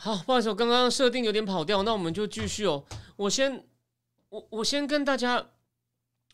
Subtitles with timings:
[0.00, 2.84] 好，不好意思，我刚刚设定有点跑掉，那我们就继续哦。
[3.16, 3.64] 我先，
[4.28, 5.44] 我我先跟大家，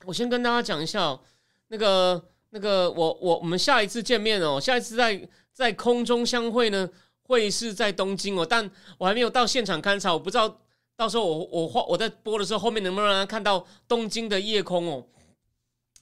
[0.04, 1.20] 我先跟大家讲一下哦，
[1.68, 6.86] 那个那个，我我我们下一次见面哦，下一次在在空中相会呢，
[7.22, 10.60] 会是在东京哦，但我还没有到现场勘察，我不知道
[10.94, 15.06] 到时候我我画我在播的时候，后面能不能让他看到东京的夜空哦。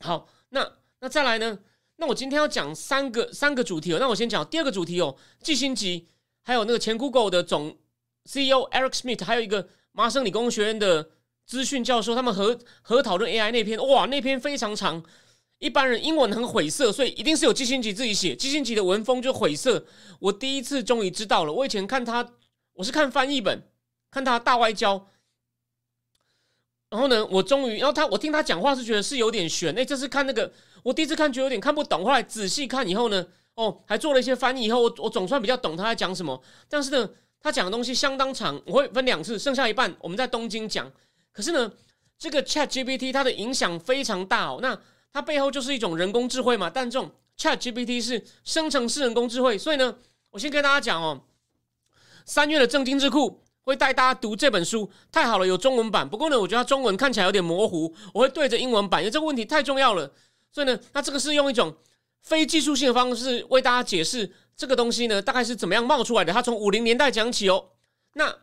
[0.00, 1.56] 好，那那再来呢？
[1.94, 6.08] 那我今天要讲三个三个主题哦，那我先讲第二个主题哦，季星级。
[6.44, 7.76] 还有那个前 Google 的总
[8.24, 11.10] CEO Eric Smith，还有一个麻省理工学院的
[11.46, 15.02] 资讯教授，他们合合讨论 AI 那篇，哇，那篇非常长，
[15.58, 19.84] 一般人英文很晦涩，所以一定是有基辛吉自己写，基辛吉的文风就晦涩。
[20.18, 22.32] 我第一次终于知道了，我以前看他，
[22.74, 23.62] 我是看翻译本，
[24.10, 25.08] 看他大外交，
[26.90, 33.26] 然后呢，我终于，然后他，我听他讲话是觉得是有点悬，哎，这是看那个，我第一次看觉得有点看不懂，后来仔细看以后呢。
[33.54, 36.42] 哦，还做了一些翻译，以后我我总算比较懂他在讲什么。
[36.70, 37.08] 但是呢，
[37.38, 40.90] 他讲的东西相当长，我会分两次，剩下一半我们在东京讲。
[41.32, 41.70] 可是呢，
[42.18, 44.58] 这个 Chat GPT 它的影响非常大哦。
[44.62, 44.78] 那
[45.12, 49.94] 它背后就是一种人工智慧嘛，但这种 Chat GPT 是生成式人工智慧，所以呢，
[50.30, 51.20] 我先跟大家讲哦，
[52.24, 56.08] 三月的正经智库会带大家读这本书，太好了，有中文版。
[56.08, 60.10] 不过呢，我觉得它中文看起来有点模糊，我会对着英文版，因为这个问题太重要了。
[60.50, 61.76] 所以呢，那这个是用一种。
[62.22, 66.32] 非技术性的方式为大家解释这个东西呢，大概是怎么样冒出来的？
[66.32, 67.70] 它从五零年代讲起哦。
[68.14, 68.34] 那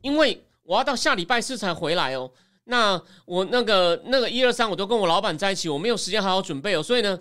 [0.00, 2.30] 因为我要到下礼拜四才回来哦，
[2.64, 6.82] 那我那个那个一二三我都跟我老板在一起，我没有时间好好准备哦。
[6.82, 7.18] 所以呢，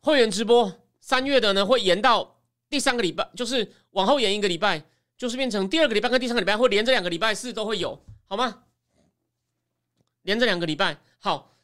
[0.00, 2.38] 会员直播三月的呢会延到
[2.70, 4.82] 第三个礼拜，就是往后延一个礼拜，
[5.18, 8.62] 就是变成第二个礼拜跟第三个礼拜会连着两个礼拜四都会有，好吗？
[10.22, 11.55] 连着两个礼拜，好。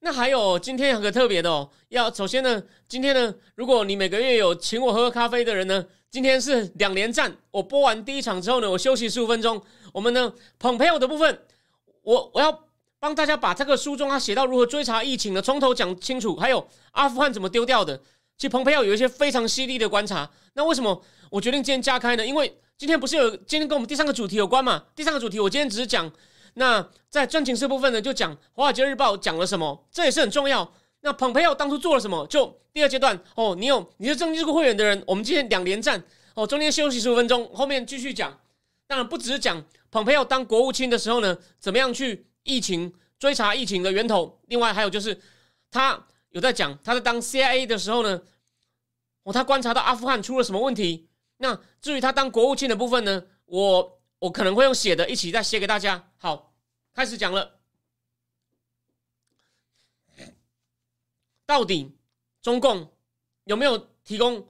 [0.00, 7.36] 那还有今天有个特别的哦，要首先呢，今天呢，如果你每个月有请我喝咖啡的人呢，今天是两连战。
[7.50, 9.60] 我播完第一场之后呢，我休息十五分钟。
[9.92, 11.42] 我们呢，捧朋友的部分，
[12.02, 12.66] 我我要
[13.00, 17.96] 帮大家把这个书中他写到如何追查疫情的从头讲清楚，还有阿富汗怎么丢掉的。
[18.36, 20.30] 其实彭佩奥有一些非常犀利的观察。
[20.54, 22.24] 那为什么我决定今天加开呢？
[22.24, 24.84] 因为今天不是有今天跟我们第三个主题有关嘛？
[24.94, 26.08] 第三个主题我今天只是讲。
[26.54, 30.72] 那在真情色部分呢，就讲《华尔街日报》讲了什么，这也是很重要。
[31.00, 32.26] 那蓬佩奥当初做了什么？
[32.26, 36.02] 就第二阶段哦，你有你是正经这个会员的人，我们今天两连战
[36.34, 38.36] 哦，中间休息十五分钟，后面继续讲。
[38.86, 45.20] 当然不只是讲蓬佩奥当国务卿的时候呢，怎么样去疫情追查疫情的源头，另外还有就是
[45.70, 48.20] 他有在讲他在当 CIA 的时候呢，
[49.22, 51.06] 哦，他观察到阿富汗出了什么问题。
[51.36, 56.10] 那至于他当国务卿的部分呢，我我可能会用写的一起再写给大家。
[56.18, 56.46] 好。
[56.94, 57.60] 开始讲了，
[61.46, 61.96] 到底
[62.42, 62.92] 中共
[63.44, 64.48] 有没有提供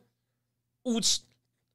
[0.84, 1.20] 武器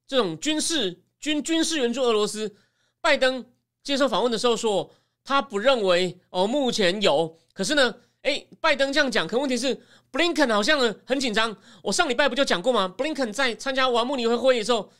[0.04, 2.56] 这种军事军军事援助俄罗斯？
[3.00, 3.46] 拜登
[3.84, 7.38] 接受访问的时候说，他不认为哦，目前有。
[7.52, 11.56] 可是呢，哎，拜登这样讲，可问题是布林肯好像呢很紧张。
[11.84, 12.88] 我上礼拜不就讲过吗？
[12.88, 14.90] 布林肯在参加瓦慕尼会会议的时候，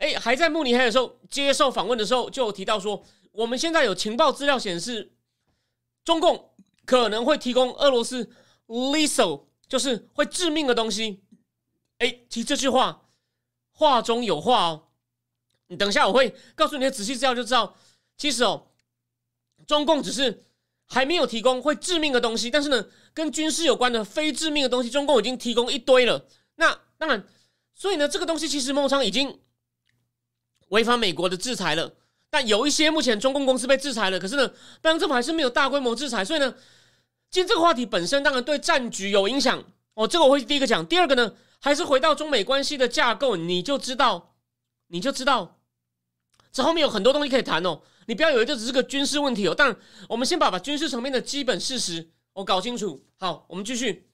[0.00, 3.02] 哎，还在慕尼黑的时候接受访问的时候，就有提到说，
[3.32, 5.12] 我们现在有情报资料显示。
[6.02, 6.50] 中共
[6.86, 8.30] 可能会提供俄罗斯
[8.66, 11.22] lethal，就是会致命的东西。
[11.98, 13.10] 哎，其实这句话
[13.70, 14.88] 话中有话哦。
[15.68, 17.76] 你等一下，我会告诉你的仔细资料就知道。
[18.16, 18.68] 其实哦，
[19.66, 20.42] 中共只是
[20.86, 26.26] 还没有提供会致命的东西，但是呢，跟军事有关的非致命的东西，中共已经提供一堆了。
[26.56, 27.22] 那当然，
[27.74, 29.38] 所以呢，这个东西其实孟昌已经
[30.70, 31.94] 违反美国的制裁了。
[32.28, 34.48] 但有一些目前中共公司被制裁了，可是呢，
[34.80, 36.54] 拜登政府还是没有大规模制裁，所以呢，
[37.28, 39.62] 今天这个话题本身当然对战局有影响
[39.94, 40.06] 哦。
[40.06, 44.36] 这个我会第一个讲，第二个呢，还是回到中美关系的架构，你就知道，
[44.88, 45.58] 你就知道，
[46.52, 47.80] 这后面有很多东西可以谈哦。
[48.06, 49.54] 你不要以为这只是个军事问题哦。
[49.56, 49.76] 但
[50.08, 53.04] 我们先把把军事层面的基本事实我搞清楚。
[53.18, 54.08] 好，我们继续。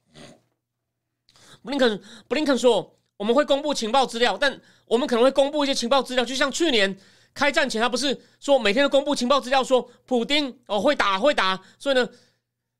[1.63, 6.99] 布林肯布林肯说，我们会公布情报资料，但我们可能会公布一些情报资料，就像去年。
[7.35, 12.09] 开战前，他不是说每天都公布情报资料，说普丁哦会打会打，所以呢，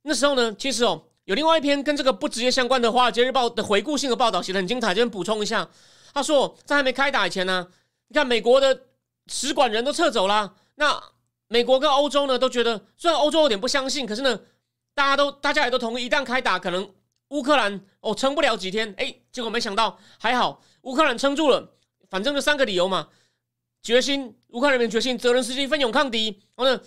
[0.01, 5.69] 那时候呢，其实哦有另外一篇跟这个不直接相关的《华尔街日报》的回顾性的报道写的很精彩，这边补充一下。
[6.15, 7.69] 他说在还没开打以前呢，
[8.09, 8.85] 你看美国的
[9.27, 11.03] 使馆人都撤走了，那
[11.49, 14.41] 美国跟欧洲呢都觉得，虽然欧洲有点不相信，可是呢，
[14.95, 16.91] 大家都大家也都同意，一旦开打，可能
[17.29, 18.95] 乌克兰哦撑不了几天。
[18.97, 21.75] 哎，结果没想到还好，乌克兰撑住了。
[22.09, 23.09] 反正就三个理由嘛：
[23.83, 26.41] 决心，乌克兰人民决心，责任司机奋勇抗敌。
[26.55, 26.81] 然后呢，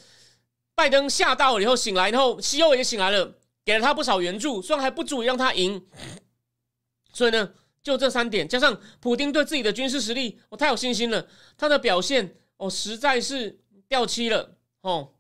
[0.74, 3.36] 拜登吓到了以后醒来，然后西欧也醒来了，
[3.66, 5.86] 给了他不少援助，虽然还不足以让他赢。
[7.12, 11.28] 所以呢，就这三点，加上普京对自己的军事实力，我太有信心了。
[11.58, 14.58] 他的表现，哦，实在是掉漆了。
[14.82, 15.12] 哦，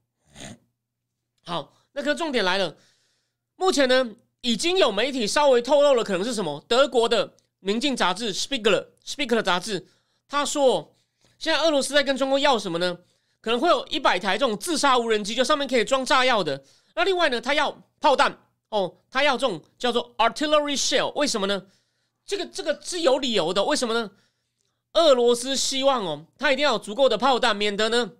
[1.43, 2.77] 好，那个重点来了。
[3.57, 6.63] 目前呢，已经有媒体稍微透露了，可能是什么？
[6.67, 7.27] 德国的
[7.59, 9.87] 《明镜》杂志《Spiegel》Spiegel 杂志，
[10.27, 10.95] 他说，
[11.37, 12.97] 现在俄罗斯在跟中国要什么呢？
[13.41, 16.63] 可能会有一百台这种自杀无人机，就上面可以装炸药的。
[16.95, 18.37] 那另外呢，他要炮弹
[18.69, 21.11] 哦，他要这种叫做 artillery shell。
[21.13, 21.65] 为什么呢？
[22.25, 24.11] 这个这个是有理由的，为什么呢？
[24.93, 28.11] 俄罗斯希望哦，他一定要有足够的炮弹，免得呢，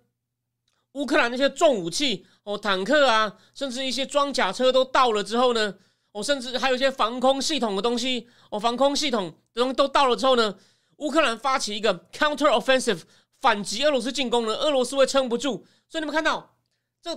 [0.92, 5.74] 乌克兰那些重武器哦，坦克啊，甚至一些装甲车都到了之后呢，
[6.12, 10.58] 哦，甚至还有一些防空系统的东西哦，防空系统的东西都到了之后呢，
[10.96, 13.02] 乌克兰发起一个 counter offensive
[13.40, 15.66] 反击俄罗斯进攻呢，俄罗斯会撑不住。
[15.88, 16.56] 所以你们看到
[17.02, 17.12] 这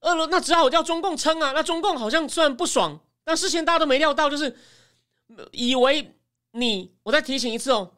[0.00, 4.56] 俄罗那只好叫中共撑啊，那中共好像虽然不爽，但事先大家都没料到，就是
[5.52, 6.16] 以为。
[6.54, 7.94] 你，我再提醒一次哦，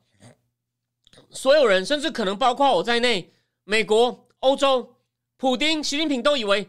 [1.31, 3.33] 所有人，甚至可能包括我在内，
[3.65, 4.95] 美国、欧洲、
[5.39, 6.69] 普京、习近平都以为，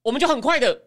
[0.00, 0.84] 我们就很快的，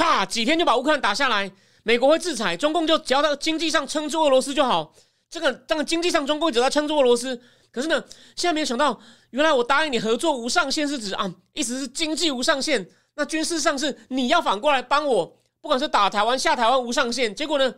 [0.00, 1.52] 啪，几天就把乌克兰打下来，
[1.82, 4.94] 美国会制裁，中共就只要到经济上撑住俄罗斯就好。
[5.28, 7.38] 这个，这个经济上中共只要撑住俄罗斯，
[7.70, 8.02] 可是呢，
[8.34, 8.98] 现在没有想到，
[9.30, 17.74] 原来我答应你合作无上限是指啊，意思是经济无上限，那军事上是你要反过来帮我，不管是打台湾、下台湾无上限，结果呢？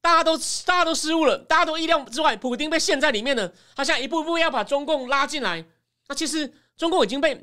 [0.00, 2.36] 大家都大家都失误了，大家都意料之外。
[2.36, 5.62] 普京被陷在里面了，他现在一步一步要把中共拉进来。
[6.06, 7.34] 那其实中共已经被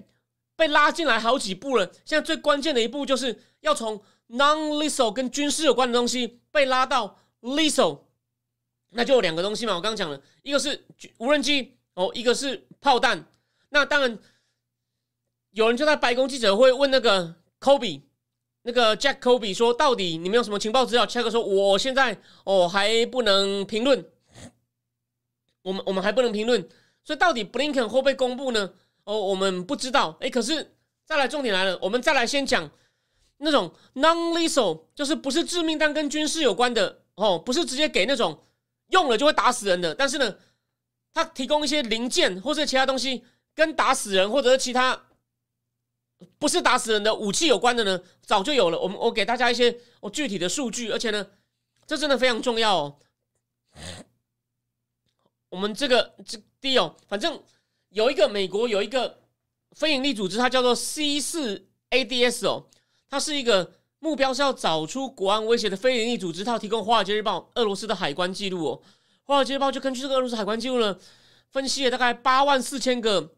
[0.55, 1.85] 被拉进来好几步了。
[2.05, 8.01] 现在最关键的一步就是要从 non-lethal 跟军事有关的东西被拉到 lethal，
[8.91, 9.75] 那就有两个东西嘛。
[9.75, 10.85] 我刚刚讲了一个是
[11.17, 13.25] 无人机哦，一个是炮弹。
[13.69, 14.17] 那当然
[15.51, 18.01] 有人就在白宫记者会问那个 Kobe。
[18.67, 24.03] 那个 Jack Kobe 说：“到底你们有什么情报资料？”切克说：“我现在哦还不能评论，
[25.61, 26.67] 我们我们还不能评论，
[27.03, 28.73] 所以到底 Blinken 会不会公布呢？
[29.05, 30.17] 哦，我们不知道。
[30.19, 30.75] 哎，可是
[31.05, 32.69] 再来重点来了，我们再来先讲
[33.37, 38.43] 那种 non-lethal，就是不是致命但跟军事有关的哦，不是直接给那种
[38.89, 40.35] 用了就会打死人的，但是呢，
[41.13, 43.23] 他提供一些零件或者其他东西
[43.55, 45.03] 跟打死人或者是其他。”
[46.39, 48.79] 不是打死人的武器有关的呢，早就有了。
[48.79, 51.27] 我们我给大家一些我具体的数据，而且呢，
[51.85, 52.97] 这真的非常重要哦。
[55.49, 57.43] 我们这个这第一哦，反正
[57.95, 59.21] 有一个美国有一个
[59.71, 62.67] 非营利组织，它叫做 C 四 ADS 哦，
[63.09, 68.81] 它是一个目标是要找出国安威胁的非营利组织，它要提供《华尔街日报》俄罗斯的海关记录哦，
[69.23, 70.99] 《华尔街日报》就根据这个俄罗斯海关记录呢，
[71.51, 73.33] 分析了大概八万四千个。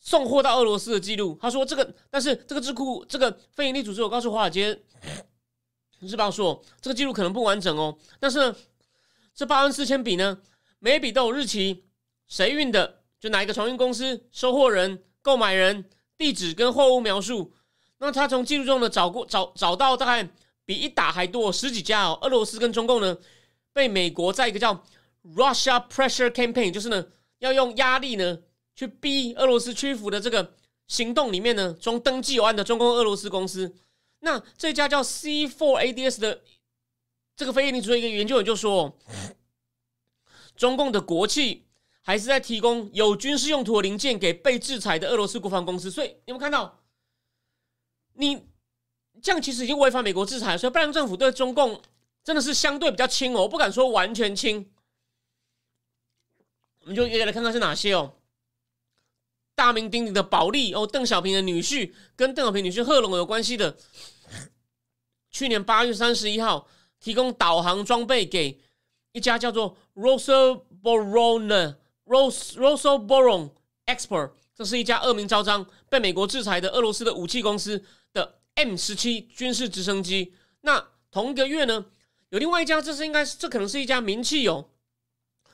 [0.00, 4.80] 送货到俄罗斯的记录，他说这个，但是这个智库这个非营利组织，我告诉华尔街
[5.98, 7.98] 日报说，这个记录可能不完整哦。
[8.20, 8.56] 但是呢，
[9.34, 10.38] 这八万四千笔呢，
[10.78, 11.82] 每笔都有日期，
[12.28, 15.84] 谁运的，就哪一个船运公司、收货人、购买人、
[16.16, 17.52] 地址跟货物描述。
[17.98, 20.28] 那他从记录中呢找过找找到大概
[20.64, 22.18] 比一打还多十几家哦。
[22.22, 23.16] 俄罗斯跟中共呢
[23.72, 24.84] 被美国在一个叫
[25.34, 27.06] Russia Pressure Campaign，就是呢
[27.38, 28.38] 要用压力呢。
[28.78, 30.54] 去逼俄罗斯屈服的这个
[30.86, 33.74] 行动里面呢，中登记有案的中共俄罗斯公司，
[34.20, 36.42] 那这家叫 C Four ADS 的
[37.34, 38.96] 这个非营利组织一个研究员就说，
[40.54, 41.66] 中共的国企
[42.08, 46.80] 还是在提供有军事用途的零件给被制裁的俄罗斯国防公司，所以有没有看到？
[48.14, 48.46] 你
[49.20, 51.82] 这样其实已经违反美国制裁，所以拜登政府对中共
[52.24, 54.70] 真的是相对比较轻哦，我不敢说完全轻。
[56.80, 58.14] 我们就一个来看看是哪些哦。
[59.54, 63.76] 大名鼎鼎的保利哦，邓小平的女婿跟邓小平女婿贺龙有关系的。
[65.30, 66.66] 去年八月三十一号，
[67.00, 68.58] 提供导航装备给
[69.12, 71.76] 一家叫做 Rosoboron
[72.08, 73.50] Rosoboron Ros Rosoboron
[73.86, 80.34] Export，这是一家恶名昭彰、被美国制裁的俄罗斯的武器公司的 M 十七军事直升机。
[80.62, 81.86] 那同一个月呢，
[82.30, 84.70] 有另外一家，这是应该这可能是一家名气有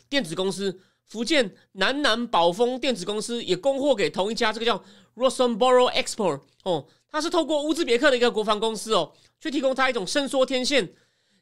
[0.08, 0.80] 电子公司。
[1.04, 4.82] 福建南南宝丰电子公司也供货给同一家，这个叫
[5.16, 10.94] Rosenboro Export 哦，它是透过乌兹别克的一个国防公司哦，去提供它一种伸缩天线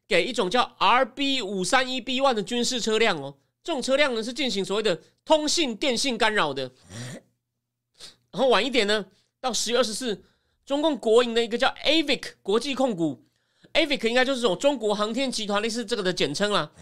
[0.08, 3.36] 给一种叫 RB 五三一 B one 的军事车辆哦。
[3.64, 6.70] 这种车辆呢是进行所谓的通信电信干扰的。
[8.30, 9.06] 然后晚一点呢，
[9.40, 10.24] 到十月二十四，
[10.64, 13.24] 中共国营的一个叫 Avic 国际控股
[13.74, 16.72] ，Avic 应该就是这种中国航天集团类似这个的简称啦。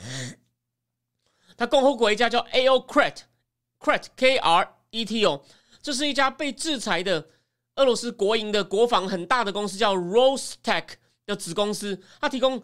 [1.57, 2.87] 它共和国一家叫 A.O.
[2.87, 5.45] Kret，Kret K R E T O，
[5.83, 7.29] 这是一家被制裁的
[7.75, 10.85] 俄罗斯国营的国防很大的公司，叫 Rostec
[11.27, 12.63] 的子公司，它提供。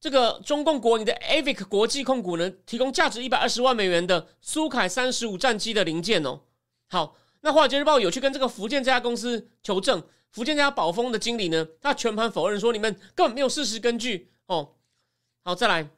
[0.00, 6.42] 这个中共国营的 Avic 国际控股呢，提供价值一百二十万美元的苏凯三十五战机的零件哦。
[6.88, 10.00] 好，那华尔街日报有去跟这个福建这家公司求证，
[10.30, 14.76] 福建这家宝丰的经理呢，他全盘否认说你们根本没有事实根据哦。
[15.42, 15.90] 好，再来，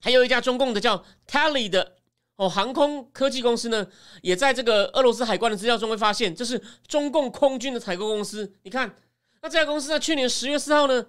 [0.00, 1.96] 还有一家中共的叫 Tally 的
[2.36, 3.88] 哦航空科技公司呢，
[4.22, 8.54] 也在这个俄罗斯海关的资料中会发现，这是中共空军的采购公司。
[8.62, 8.94] 你看，
[9.42, 11.04] 那这家公司在去年十月四号呢，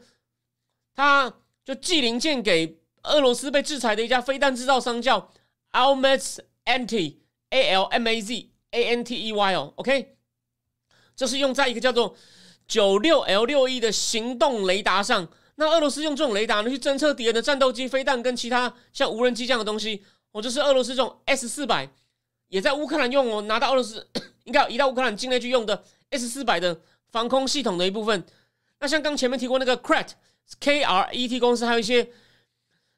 [0.96, 1.32] 它。
[1.70, 5.30] 就寄零件给俄罗斯被制裁的一家飞弹制造商，叫
[5.72, 7.18] Almaz Anti
[7.52, 10.16] A L M A Z A N T E Y 哦，OK，
[11.16, 12.16] 这是用在一个叫做
[12.68, 15.28] 九六 L 六 E 的行动雷达上。
[15.58, 20.04] 那俄罗斯用这种雷达呢去侦测敌人的战斗机、飞弹跟其他像无人机这样的东西。
[20.32, 21.88] 哦，这是俄罗斯这种 S 四百
[22.48, 24.10] 也在乌克兰用哦，拿到俄罗斯
[24.46, 28.26] 应该移到乌克兰境内去用的 S 四百的防空系统的一部分。
[28.80, 30.14] 那像刚前面提过那个 Kret。
[30.60, 32.10] KRET 公司还有一些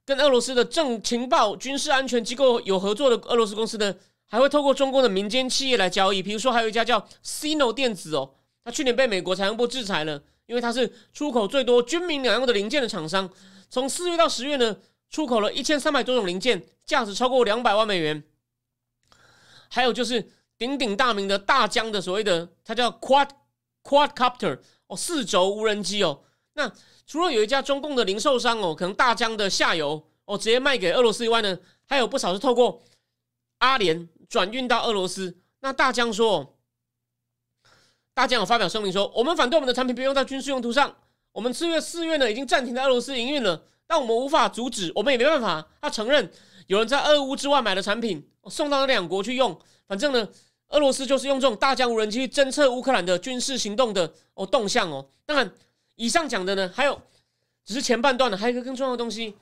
[0.05, 6.23] 跟俄罗斯的政情报、军事安全机构有合作的俄罗斯公司呢，还会透过中共的民间企业来交易。
[6.23, 13.29] 比如说，还有一家叫 Sino 电子哦，它去年被美国财政部制裁了，因为它是出口最多军民两用的零件的厂商。
[13.69, 14.77] 从四月到十月呢，
[15.09, 18.23] 出口了一千三百多种零件，价值超过两百万美元。
[19.69, 23.29] 还有就是鼎鼎大名的大疆的所谓的，它叫 Quad
[23.83, 26.23] Quadcopter 哦，四轴无人机哦。
[26.53, 26.69] 那
[27.11, 32.81] 除了有一家中共的零售商哦，可能大疆的下游哦直接卖给俄罗斯以外呢，还有不少是透过
[33.57, 35.37] 阿联转运到俄罗斯。
[35.59, 36.57] 那大疆说，
[38.13, 40.95] 大疆有发表声明说，我们反对我们的产品不用在军事用途上。
[41.33, 45.67] 我们四月四月呢已经暂停在俄罗斯营运了，但我们无法阻止，我们也没办法。
[45.81, 46.31] 他承认
[46.67, 50.29] 有人在俄乌之外买了产品送到那两国去用，反正呢，
[50.69, 55.51] 俄罗斯就是用这种大疆无人机侦测乌克兰的军事行动的哦动向哦，当然。
[56.01, 56.99] 以上讲的呢，还有
[57.63, 59.35] 只是前半段的，还有一个更重要的东西，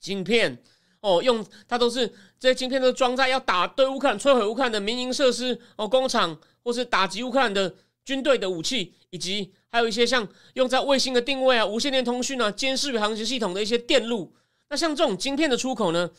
[0.00, 0.56] 晶片
[1.00, 2.08] 哦，用它都是
[2.40, 7.74] 这些晶片都装在要打对乌克兰摧毁乌克兰的民营设施哦，工厂或是打击乌克兰的
[8.06, 14.34] 军队的武器，以及还有一些像用在卫星的定位啊、无线电通讯啊、监视与航行系统的一些电路。
[14.70, 16.10] 那像这种晶片的出口呢，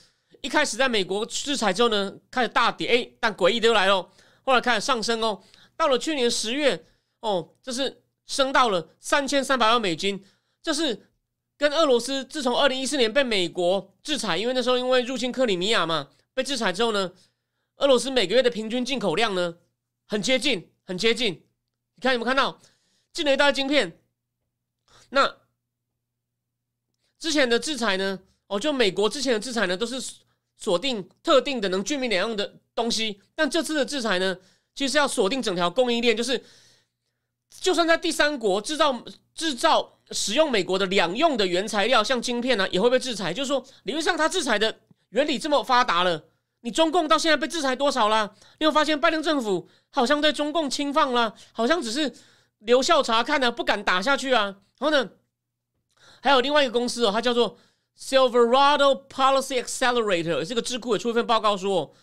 [0.42, 4.08] 一开始在美国制裁之后呢，开始大跌，哎，但诡异的又来了，
[4.44, 5.42] 后来开始上升哦，
[5.76, 6.86] 到了去年十月
[7.22, 8.04] 哦，这是。
[8.26, 10.24] 升到了三千三百万美金，
[10.62, 11.10] 这是
[11.58, 17.14] 跟俄罗斯自从二零一四年被美国制裁，因为那时候因为入侵克里米亚嘛，被制裁之后呢，
[17.78, 19.58] 俄罗斯每个月的平均进口量呢
[20.08, 21.46] 很接近，很接近。
[21.96, 22.60] 你看有没有看到
[23.14, 24.00] 进了一袋晶片？
[25.10, 25.38] 那
[27.20, 28.20] 之前的制裁呢？
[28.48, 30.02] 哦，就美国之前的制裁呢，都是
[30.58, 34.38] 锁定特定的能军民两用的东西，但这次的制裁呢，
[34.74, 36.44] 其实要锁定整条供应链，就是。
[37.62, 43.34] 就算在第三国制造制造使用美国的两用的原材料，像晶片呢，也会被制裁。
[43.34, 46.26] 就是说，理论上它制裁的原理这么发达了，
[46.62, 48.36] 你中共到现在被制裁多少了？
[48.60, 52.14] 你有发现拜登政府好像对中共轻放了，好像只是
[52.60, 54.44] 留校察看呢，不敢打下去啊。
[54.80, 55.10] 然后呢，
[56.22, 57.58] 还有另外一个公司哦，它叫做
[58.00, 61.94] Silverado Policy Accelerator，这个智库也出一份报告说。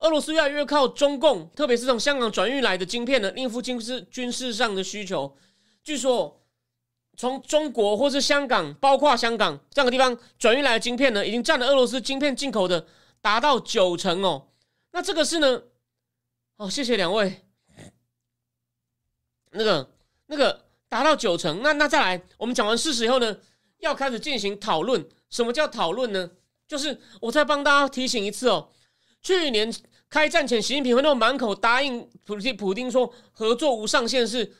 [0.00, 5.36] 俄罗斯越来越靠中共，特别是从香港转运来的晶片呢，应付军事军事上的需求。
[5.84, 6.40] 据说，
[7.18, 12.86] 从中国或是香港，包括香港这样的地方转运来的晶片呢，已经占了俄罗斯晶片进口的
[13.20, 14.48] 达到九成哦。
[14.92, 15.64] 那这个是呢？
[16.56, 17.44] 哦，谢谢两位。
[19.52, 19.90] 那个
[20.26, 23.36] 那个达到九成，那那再来，我们讲完事实以后呢，
[23.80, 25.06] 要开始进行讨论。
[25.28, 26.30] 什么叫讨论呢？
[26.66, 28.70] 就是我再帮大家提醒一次哦，
[29.20, 29.70] 去年。
[30.10, 34.56] 开战前，习近平会那么满口答应普京，普京说合作无上限，是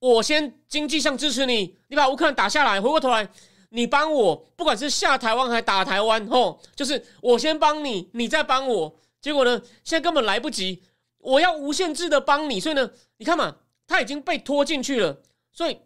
[0.00, 3.30] 我先经济上支持你，你把乌克兰打下来，回过头来
[3.68, 8.98] 你帮我，不管是下台湾还打台湾，吼，就是我先帮你，你再帮我。
[9.20, 10.82] 结果呢，现在根本来不及，
[11.18, 13.56] 我要无限制的帮你，所以呢，你看嘛，
[13.86, 15.22] 他已经被拖进去了。
[15.52, 15.78] 所以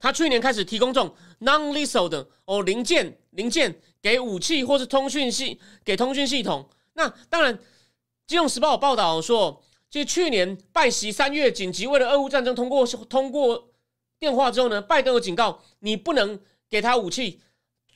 [0.00, 6.68] 他去年开始提供这种 non-lethal 的哦零件，零件给武器或是通讯系，给通讯系统。
[6.98, 7.56] 那当然，
[8.26, 13.70] 《金融时报》有报道说，就去年拜习三月紧急为了俄乌战争通过通过
[14.18, 17.40] 电话之后呢，拜登有警告你不能给他武器。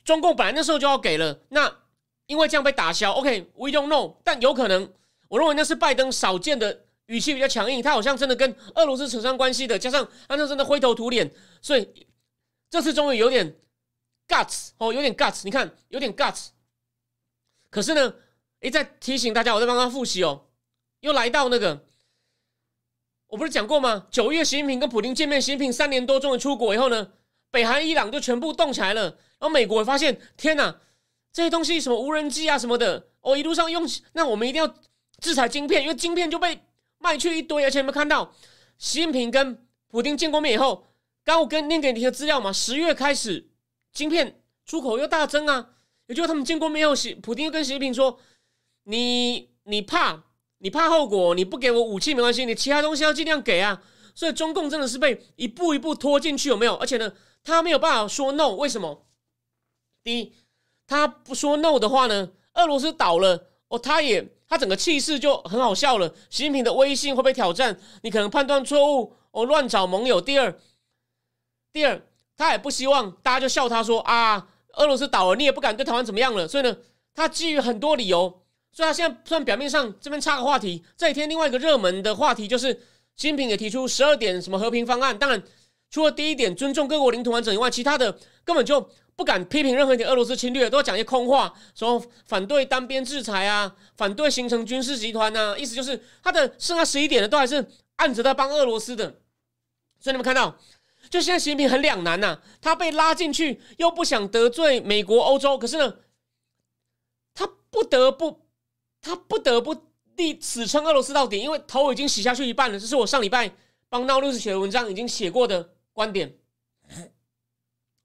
[0.05, 1.81] 中共本来那时候就要给了，那
[2.27, 3.11] 因为这样被打消。
[3.11, 4.89] OK，we don't know，但有可能，
[5.27, 11.29] 我认为那是拜登少见的语气比较强硬，他好像真的跟俄罗斯扯上关系的，加上他那真的灰头土脸，
[11.61, 12.07] 所以
[12.69, 13.53] 这次终于有点
[14.29, 16.47] guts 哦，有点 guts，你看有点 guts。
[17.69, 18.13] 可是呢，
[18.63, 20.45] 诶，在提醒大家，我在帮他复习哦，
[21.01, 21.85] 又来到那个，
[23.27, 24.07] 我不是讲过吗？
[24.09, 27.11] 九月，习近平跟普京见面，习近平三年多终于出国以后呢，
[27.51, 29.03] 北韩、伊朗就全部动起来了。
[29.03, 30.79] 然后美国发现，天哪，
[31.33, 34.75] 这些东西什么无人机啊什么的，哦，一路上用，那我们一定要
[35.19, 36.57] 制裁晶片，因为晶片就被
[36.99, 37.65] 卖去一堆。
[37.65, 38.33] 而且有没有看到，
[38.77, 40.87] 习近平跟普京见过面以后，
[41.25, 43.49] 刚我跟念给你的资料嘛，十月开始，
[43.91, 45.71] 晶片出口又大增啊。
[46.07, 48.19] 也就是他们见过面后，习普京又跟习近平说
[48.83, 50.23] ：“你你怕
[50.59, 53.81] 你怕后果，你不给我武器没关系，你其他东西要尽量给啊。”
[54.15, 56.75] 所以中共真的是被一步一步拖进去，有没有？
[56.75, 57.11] 而且呢，
[57.43, 59.07] 他没有办法说 no，为什么？
[60.03, 60.33] 第一，
[60.85, 66.13] 他不说 no 的话呢，俄罗斯倒了哦，他也他整个气势就很好笑了。
[66.29, 70.21] 习近平的威信会被挑战，你可能判断错误哦，乱找盟友。
[70.21, 70.55] 第二，
[71.71, 71.99] 第二，
[72.37, 74.49] 他也不希望大家就笑他说啊。
[74.73, 76.77] 俄罗斯倒了，你也不敢对台湾怎么样了，所以呢，
[77.15, 78.42] 他基于很多理由，
[78.73, 80.83] 所以他现在算表面上这边插个话题。
[80.97, 82.73] 这几天另外一个热门的话题就是，
[83.15, 85.17] 习近平也提出十二点什么和平方案。
[85.17, 85.41] 当然，
[85.89, 97.65] 除了第一点尊重各国领土完整以外，其他的根本就不敢批评任何一点俄罗斯侵略，都要讲一些空话，说反对单边制裁啊，反对形成军事集团呐，意思就是他的剩下十一点的都还是
[97.97, 99.19] 按着在帮俄罗斯的。
[99.99, 100.57] 所以你们看到。
[101.09, 105.97] 就现在，习近平很两难呐，他被拉进去，又不想得罪美国、欧洲，可是呢，
[107.35, 108.42] 他不得不，
[109.03, 109.75] 他不得不
[110.15, 112.79] 立死撑俄罗斯到底，因为头已经洗下去一半了。
[112.79, 113.53] 这是我上礼拜
[113.89, 116.33] 帮闹六斯写的文章已经写过的观点。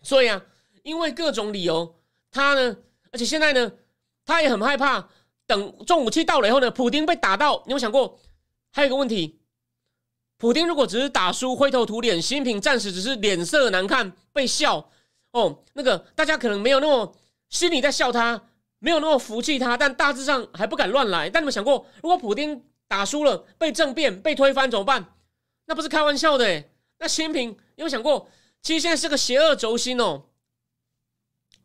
[0.02, 0.42] 所以啊，
[0.82, 1.94] 因为各种理由，
[2.30, 2.76] 他呢，
[3.12, 3.72] 而且现在呢，
[4.26, 5.08] 他也很害怕，
[5.46, 8.18] 等重武器到了以后呢，普京被打到，你有想过？
[8.72, 9.40] 还有一个问题。
[10.36, 14.90] 普京如果只是打输灰头土脸，习近平暂时只是脸色难看被笑
[15.32, 17.14] 哦，那个大家可能没有那么
[17.48, 18.40] 心里在笑他，
[18.78, 21.28] 没有那么服气他，但大致上还不敢乱来。
[21.28, 25.14] 但你们想过，如果普京打输了被政变被推翻怎么办？
[25.66, 26.64] 那不是开玩笑的
[26.98, 28.28] 那习近平有有想过，
[28.60, 30.24] 其实现在是个邪恶轴心哦，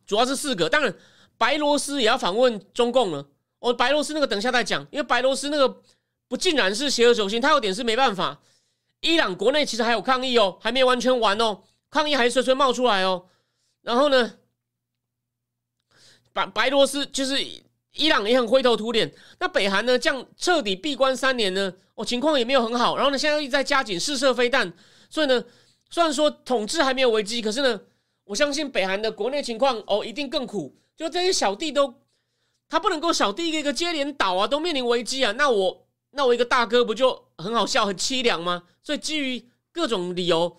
[0.06, 0.68] 主要是四个。
[0.68, 0.94] 当然，
[1.36, 3.28] 白罗斯也要访问中共了。
[3.58, 5.82] 哦，白罗斯那个等下再讲，因为白罗斯那个
[6.28, 8.40] 不竟然是邪恶轴心，他有点是没办法。
[9.00, 13.26] 伊朗国内其实还有抗议哦，还没完全完哦，抗议还随随冒出来哦。
[13.82, 14.38] 然后呢，
[16.34, 17.42] 白白罗斯就是
[17.92, 19.10] 伊朗也很灰头土脸。
[19.38, 22.96] 那北韩呢，这样彻底闭关三年呢，哦，情况也没有很好。
[22.96, 24.70] 然后呢，现在又在加紧试射飞弹，
[25.08, 25.42] 所以呢，
[25.88, 27.80] 虽然说统治还没有危机，可是呢，
[28.24, 30.76] 我相信北韩的国内情况哦，一定更苦。
[30.96, 31.94] 就这些小弟都，
[32.68, 35.32] 他不能够小弟一个一个接连倒啊，都面临危机啊。
[35.32, 38.64] 那我那我一个大哥不就很好笑、很凄凉吗？
[38.82, 40.56] 所以基于各种理由，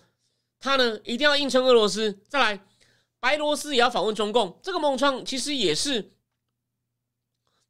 [0.58, 2.18] 他呢一定要硬撑俄罗斯。
[2.28, 2.60] 再来，
[3.26, 4.56] 白罗斯也要访问中共。
[4.62, 6.12] 这个梦创其实也是，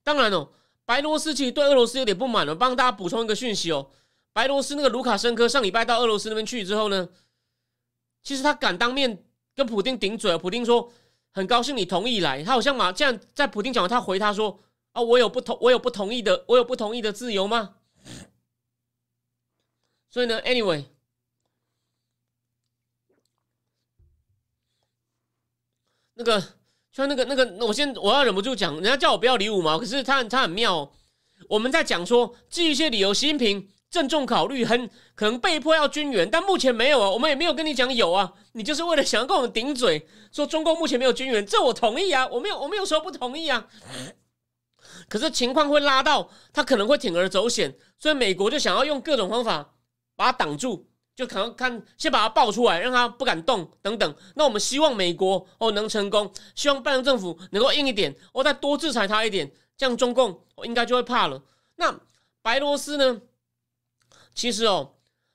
[0.03, 0.53] 当然哦，
[0.85, 2.55] 白罗斯其实对俄罗斯有点不满了。
[2.55, 3.91] 帮大家补充一个讯息哦，
[4.35, 7.09] 白罗斯那个卢卡申科上礼拜到俄罗斯那边去之后呢，
[8.23, 10.37] 其实他敢当面跟普京顶嘴。
[10.37, 10.93] 普京说
[11.31, 14.61] 很高兴你同意来，他好像嘛这样在普京讲完，他回他说
[14.93, 17.77] 啊，我有不同，我有不同意的，我有不同意的自由吗？
[20.11, 20.85] 所以呢，anyway，
[26.17, 26.43] 那个
[26.93, 30.75] 像那个那个，我先我要忍不住讲，人家叫我不要理五毛，可是他他很妙。
[30.75, 30.91] 哦
[31.51, 43.67] 我们在讲说基于一些理由，习近平郑重考虑，很可能被迫要军援，但目前没有啊，我们也没有跟你讲有啊，你就是为了想要跟我们顶嘴，说中共目前没有军援，这我同意啊，我没有我没有说不同意啊。
[45.09, 49.75] 可是情况会拉到他可能会铤而走险，所以美国就想要用各种方法。
[50.17, 54.15] 把他挡住，就可能看先把他爆出来，让他不敢动等等。
[54.35, 61.43] 那我们希望美国哦能成功，希望拜登政府能够硬一点，哦再多制裁他一点，这样中共哦应该就会怕了。
[61.77, 61.99] 那
[62.43, 63.23] 白罗斯呢？
[64.35, 64.93] 其实哦，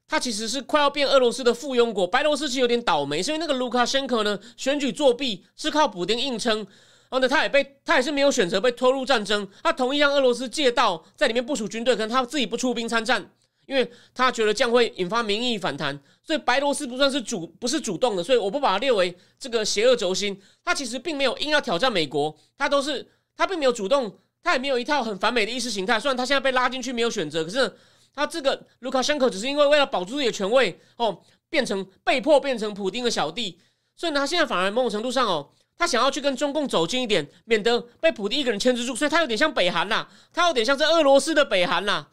[0.07, 2.05] 他其实是快要变俄罗斯的附庸国。
[2.05, 6.67] 白罗斯其实有点倒霉，是因为那个卢卡申科呢选举作弊，是靠补丁硬撑，然
[7.09, 13.31] 后呢他也被他也是没有选择被拖入战争，他同意让俄罗斯借道在里面部署军队，可能他自己不出兵参战。
[13.65, 20.39] 因为他觉得这样会引发民意反弹，所以白罗斯不算是主，不是主动的，所以我不把它列为这个邪恶轴心。
[20.63, 25.99] 他其实并没有硬要挑战美国，他都是他并没有主动，他也没有一套很反美的意识形态。
[25.99, 27.73] 虽然他现在被拉进去没有选择，可是
[28.13, 33.57] 他这个卢卡申科只是因为为了保住自己的权位哦，变成被迫变成普丁的小弟，
[33.95, 42.09] 所以呢，他现在反而某种程度上哦，他想要去跟中共走近一点，免得被普京一个人牵制住，所以他有点像北韩啦，他有点像这俄罗斯的北韩啦，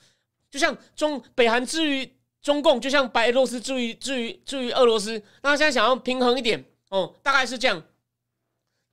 [0.50, 7.82] 就像中北韩至于中共，就像白俄罗斯至于至于至于俄罗斯，那他现在想要平衡一点哦，大概是这样。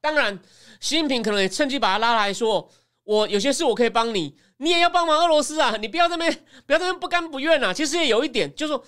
[0.01, 0.39] 当然，
[0.79, 2.69] 习近平可能也趁机把他拉来说，
[3.03, 6.31] 我有些事我可以帮你，你也要帮忙俄罗斯啊，你不要这边
[6.65, 7.73] 不要这边不甘不愿啊。
[7.73, 8.83] 其实也有一点，就是说，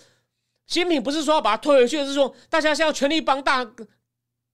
[0.66, 3.66] 习近平不是说要把他推回去，是说大家是要全力帮大。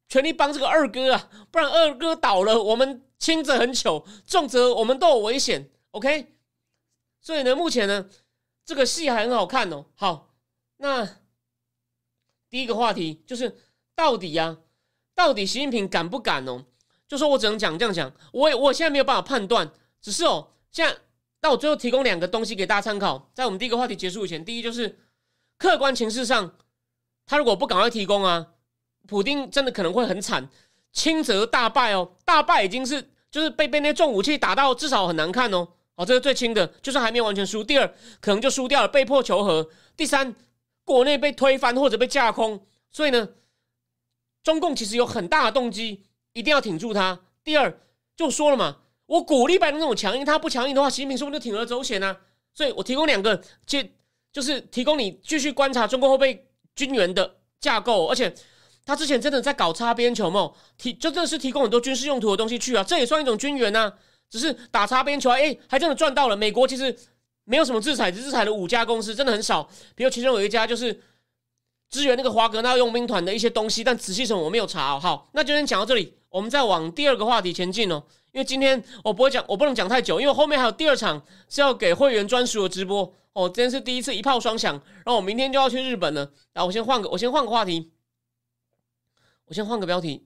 [0.10, 5.68] 全力帮这个二哥啊，不然二哥倒了，我们轻则很糗，重则我们都有危险。
[5.92, 6.28] OK，
[7.24, 8.08] 所以呢，目前呢，
[8.64, 9.86] 这个戏还很好看哦。
[9.96, 10.36] 好，
[10.78, 11.08] 那
[12.52, 13.58] 第一个话题就是
[13.96, 14.58] 到底呀，
[15.16, 16.66] 到底习近平敢不敢哦？
[17.08, 20.96] 就说我只能讲这样讲，我也我现在没有办法判断，只是哦，现在
[21.42, 25.00] 那我最后提供两个东西给大家参考，在我们第一个话题结束以前，第一就是
[25.58, 26.56] 客观情势上，
[27.26, 28.50] 他如果不赶快提供啊。
[29.06, 30.48] 普京真的可能会很惨，
[30.94, 37.64] 轻则大败哦，大败已经是就是被被那重武器打到至少很难看哦，哦，这是最轻的，就是还没有完全输。
[37.64, 37.88] 第二，
[38.20, 39.70] 可能就输掉了，被迫求和。
[39.96, 40.36] 第三，
[40.84, 42.66] 国内被推翻或者被架空。
[42.92, 43.30] 所以呢，
[44.44, 46.04] 中共其实有很大的动机，
[46.34, 47.20] 一定要挺住他。
[47.44, 47.80] 第二，
[48.16, 52.18] 就说了嘛，我鼓励拜登这种强硬，他不强硬的话，习近平说不定就铤而走险呢。
[52.54, 53.80] 所以我提供两个，就
[54.32, 58.34] 就是提供你继续观察中国会不会军援的架构，而且。
[58.86, 60.52] 他之前真的在搞擦边球嘛？
[60.78, 63.94] 提就真的是提供很多军事用途的东西去啊，这也算一种军援呐。
[64.30, 66.36] 只是打擦边球啊，哎，还真的赚到了。
[66.36, 66.96] 美国其实
[67.44, 69.70] 没有什么制裁，只制裁了五家公司，真的很少。
[69.96, 71.02] 比如其中有一家就是
[71.90, 75.00] 支援那个华格纳佣兵团的一些东西，但仔细什么我没有查。
[75.00, 78.02] 好，那就先讲到这里，我们再往第二个话题前进哦。
[78.32, 83.48] 因为今天我不会讲，我不能讲太久，因为后面还有第二场是要给会员专属的直播哦。
[83.48, 84.74] 今天是第一次一炮双响，
[85.06, 86.22] 然后我明天就要去日本了。
[86.52, 87.92] 然后我先换个，我先换个话题。
[89.46, 90.26] 我先换个标题。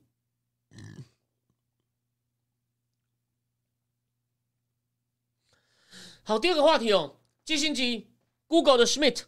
[6.28, 8.06] 好，第二个话题哦，基辛基
[8.48, 9.22] ，Google 的 Schmidt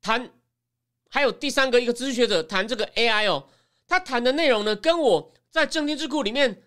[0.00, 0.30] 谈，
[1.10, 3.48] 还有第三个一个知识学者谈这个 AI 哦，
[3.88, 6.62] 他谈的内容呢，跟我在正经智库里面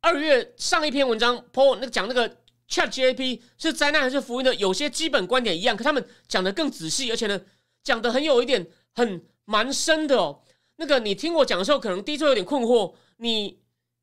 [0.00, 7.40] 二月上一篇文章 po 那个讲那个 ChatGPT 是灾难还是福音的有些基本观点一样，可他们讲的更仔细，而且呢，
[7.84, 10.42] 讲的很有一点很蛮深的哦。
[10.74, 12.92] 那个你听我讲的时候，可能第一次有点困惑。
[13.18, 13.60] 你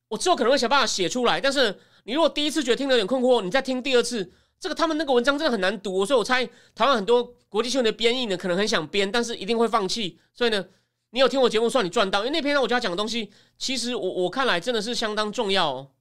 [0.07, 1.41] 我之后可能会想办法写出来。
[1.41, 6.05] 但是你如果第一次觉得听得有点困惑，你再听第二次，这个他们那个文章真的很难读。
[6.05, 6.45] 所以我猜
[6.75, 10.19] 台湾很多国际新闻的编译呢，可能很想编，但是一定会放弃。
[10.33, 10.65] 所以呢，
[11.11, 12.19] 你有听我节目，算你赚到。
[12.19, 15.91] 因为那篇呢，我就要讲的东西，其实我我看来真的是相当重要哦。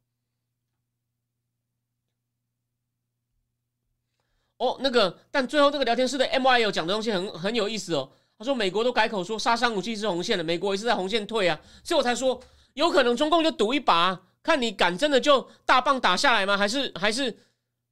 [4.59, 8.11] 哦，那个，但最后这个聊天室的 M Y 有讲的东西很很有意思哦。
[8.37, 12.41] 他说：“美国都改口说杀伤武器是红线了，美国也是在红线退啊，所以我才说
[12.75, 16.57] 有可能中共就赌一把，看你敢真的就大棒打下来吗？
[16.57, 17.37] 还是还是，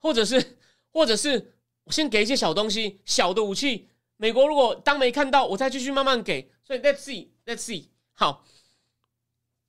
[0.06, 0.58] 或者是
[0.92, 3.88] 或者是我先给一些小东西，小的武器。
[4.16, 6.48] 美国如果当没看到，我再继续慢慢给。
[6.62, 7.88] 所以 Let's see，Let's see。
[8.12, 8.44] 好，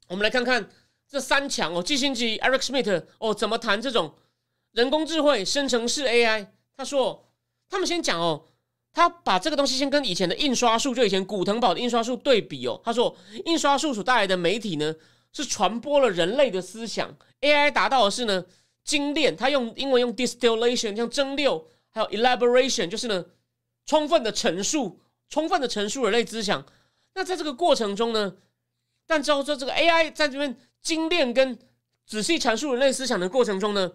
[0.07, 0.69] 我们来看看
[1.07, 4.13] 这三强哦，基辛级 Eric Schmidt 哦，怎么谈这种
[4.73, 6.47] 人工智慧生成式 AI？
[6.75, 7.25] 他说
[7.67, 8.45] 他们先讲哦。”
[8.93, 12.81] 他把这个东西先跟以前的印刷术，就以前古腾堡的印刷术对比哦。
[12.83, 14.95] 他说，印刷术所带来的媒体呢，
[15.31, 18.43] 是传播了人类的思想；AI 达到的是呢
[18.87, 19.37] 精炼。
[19.37, 23.23] 他用英文用 distillation，像蒸馏，还有 elaboration，就是呢
[23.85, 26.65] 充分的陈述，充分的陈述人类思想。
[27.13, 28.37] 那在这个过程中呢，
[29.05, 31.59] 但之后说这个 AI 在这边精炼跟
[32.07, 33.91] 仔细阐述人类思想的过程中呢？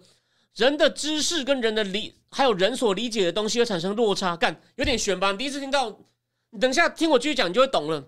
[0.55, 5.33] 人的知识跟人的理，还有人所理解的东西会产生落差，干有点悬吧？
[5.33, 5.97] 第一次听到，
[6.51, 8.07] 你等一下听我继续讲，你就会懂了。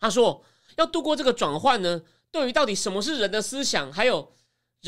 [0.00, 0.42] 他说，
[0.76, 4.32] 要度过这个转换呢，对于到底什么是人的思想，还有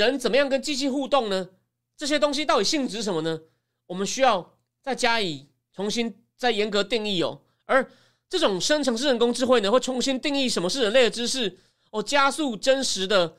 [0.06, 1.48] 人怎么样跟机器互动呢？
[1.96, 3.40] 这些东西到底性质什么呢？
[3.86, 7.40] 我们需要再加以重新再严格定义哦。
[7.64, 7.90] 而
[8.28, 11.58] 这种生成式人工智慧呢，会重新定义什么是人类的知识，
[11.90, 13.36] 哦，加速真实的。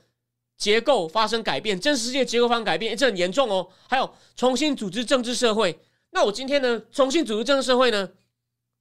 [0.58, 3.66] 结构发生改变，真实世界结构发生改变，这很严重哦。
[3.88, 5.80] 还有重新组织政治社会。
[6.10, 8.10] 那我今天呢，重新组织政治社会呢，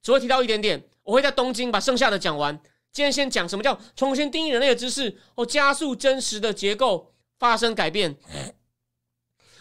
[0.03, 0.83] 只会提到一点点。
[1.05, 2.61] 我会在东京把剩下的讲完。
[2.91, 8.17] 今天先讲什么叫重新定义人类的知识，哦加速真实的结构发生改变。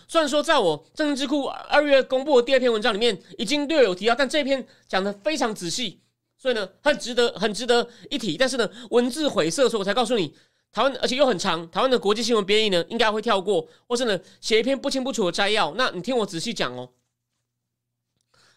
[0.07, 6.01] 虽然说在我政治库二月公布的第二篇文章里面已经略有提到，但这篇讲的非常仔细，
[6.37, 8.37] 所以呢，很值得很值得一提。
[8.37, 10.35] 但是呢，文字晦涩，所以我才告诉你。
[10.69, 11.67] 台湾，而且又很长。
[11.71, 15.73] 台湾的国际新闻编译呢，应该会跳过，或是呢写一篇不清不楚的摘要。
[15.75, 16.89] 那你听我仔细讲哦。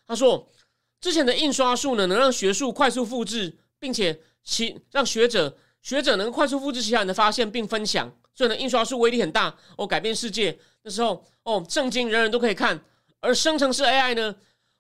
[0.07, 0.49] 他说，
[1.01, 10.59] 之前的印刷术呢，能让学术快速复制，并且其让学者学者能快速复制其他人的发现并分享，所以呢，印刷术威力很大哦，改变世界。
[10.83, 12.83] 那时候哦，圣经人人都可以看，
[13.21, 14.35] 而生成式 AI 呢，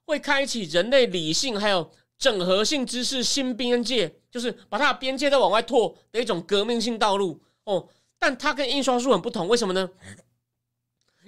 [0.07, 7.87] 会开启人类理性还有整合性知识新边界，就是把它的边界再往外拓的一种革命性道路哦。
[8.19, 9.91] 但它跟印刷术很不同，为什么呢？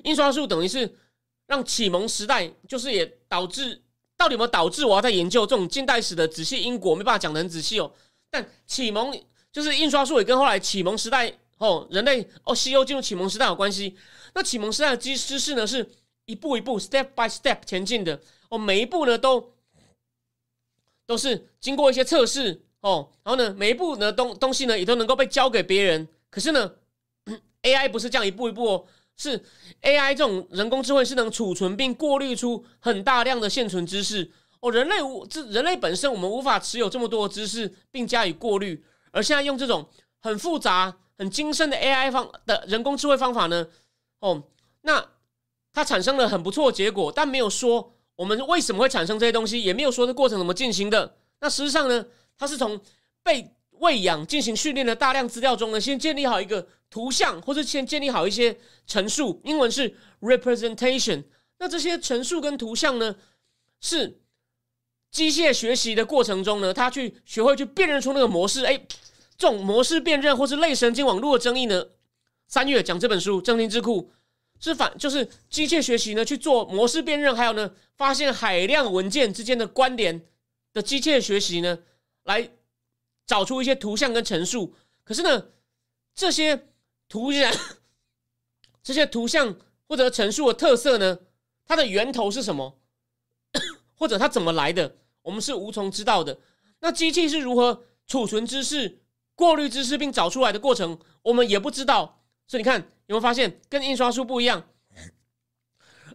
[0.04, 0.94] 印刷术等于是
[1.46, 3.82] 让启蒙时代，就是也导致
[4.16, 7.92] 到底有没有导致我要在研究这种近代史的仔细因果，没办法讲的很仔细哦。
[8.30, 9.12] 但启蒙
[9.52, 11.32] 就是印刷术也跟后来启蒙时代
[11.62, 13.96] 哦，人类哦西欧进入启蒙时代有关系。
[14.34, 15.88] 那启蒙时代的知知识呢，是
[16.24, 19.52] 一步一步 step by step 前进的哦，每一步呢都
[21.06, 26.08] 都是经过一些测试哦，然后呢每一步呢东东西呢也都能够被交给别人。
[26.30, 26.72] 可是呢
[27.62, 28.84] ，AI 不是这样一步一步哦。
[29.16, 29.40] 是
[29.82, 43.68] AI 这种人工智慧是能储存并过滤出很大量的现存知识哦，人类无这人类本身我们无法持有这么多的知识并加以过滤，而现在用这种很复杂、很精深的 AI 方的人工智慧方法呢，
[44.18, 44.42] 哦，
[44.80, 45.06] 那
[45.72, 51.16] 它产生了很不错的结果，但没有说我们为什么会产生这些东西，也没有说这过程怎么进行的。
[51.40, 52.04] 那实际上呢，
[52.36, 52.80] 它是从
[53.22, 56.66] 被喂养进行训练的大量资料中呢，先建立好一个。
[56.90, 58.54] 图像，或者先建立好一些
[58.86, 61.24] 陈述，英文是 representation。
[61.58, 63.16] 那这些陈述跟图像呢，
[63.80, 64.20] 是
[65.10, 68.66] 机械学习的过程中呢，他去学会去辨认出那个模式。
[68.66, 68.78] 哎，
[69.42, 71.84] 这种模式辨认或是类神经网络的争议呢，
[72.46, 74.12] 三月讲这本书《正经智库》
[74.64, 80.24] 是反，就是机械学习呢去做模式辨认，还有呢发现海量文件之间的关联
[80.72, 81.80] 的机械学习呢，
[82.22, 82.52] 来
[83.26, 84.76] 找出一些图像跟陈述。
[85.02, 85.48] 可是呢，
[86.14, 86.68] 这些
[87.08, 87.52] 图像
[88.80, 89.56] 这些图像
[89.88, 91.18] 或者陈述的特色呢？
[91.66, 92.78] 它的源头是什么？
[93.98, 94.98] 或者它怎么来的？
[95.22, 96.38] 我们是无从知道的。
[96.78, 99.01] 那机器是如何储存知识、
[99.34, 102.24] 过滤知识并找出来的过程，我们也不知道。
[102.46, 104.68] 所以你看，有没有发现跟印刷术不一样？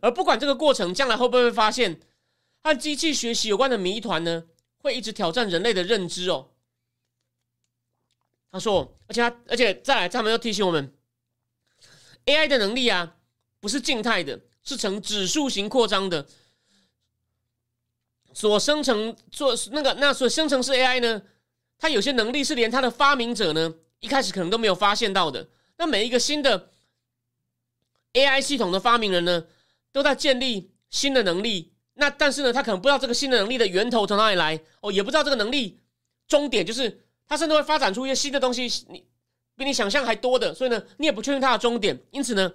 [0.01, 1.99] 而不管这个过程将来会不会发现
[2.63, 4.43] 和机器学习有关的谜团呢？
[4.79, 6.51] 会一直挑战人类的认知哦。
[8.51, 10.93] 他说，而且他，而且再来，他们又提醒我们
[12.25, 13.15] ，AI 的能力啊，
[13.59, 16.27] 不是静态的，是呈指数型扩张的。
[18.33, 21.23] 所生成做那个那所生成式 AI 呢，
[21.77, 25.47] 它有些能力是连它的发明者呢一开始可能都没有发现到的。
[25.77, 26.71] 那每一个新的
[28.13, 29.45] AI 系统的发明人呢，
[29.91, 31.73] 都在建立新的能力。
[31.93, 35.79] 那但是呢，他可能不知道这个新的能力的源头从哪里来哦，也不知道这个能力
[36.27, 37.03] 终点就是。
[37.29, 39.05] 他甚至会发展出一些新的东西，你
[39.57, 41.99] 比你想象还多的，所以呢，你也不确定它的终点。
[42.11, 42.53] 因此呢，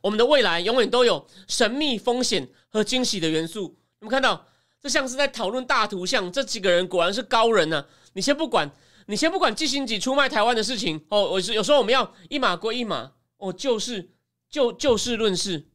[0.00, 3.76] 我们的未来永远都有神秘、风险和惊喜的元素。
[3.98, 4.46] 你们看到，
[4.80, 6.30] 这像是在讨论大图像。
[6.30, 7.86] 这几个人果然是高人呢。
[8.14, 8.70] 你先不管，
[9.06, 11.22] 你先不管季星吉出卖台湾的事情哦。
[11.30, 14.10] 我是有时候我们要一码归一码哦，就事
[14.48, 15.68] 就就事论事。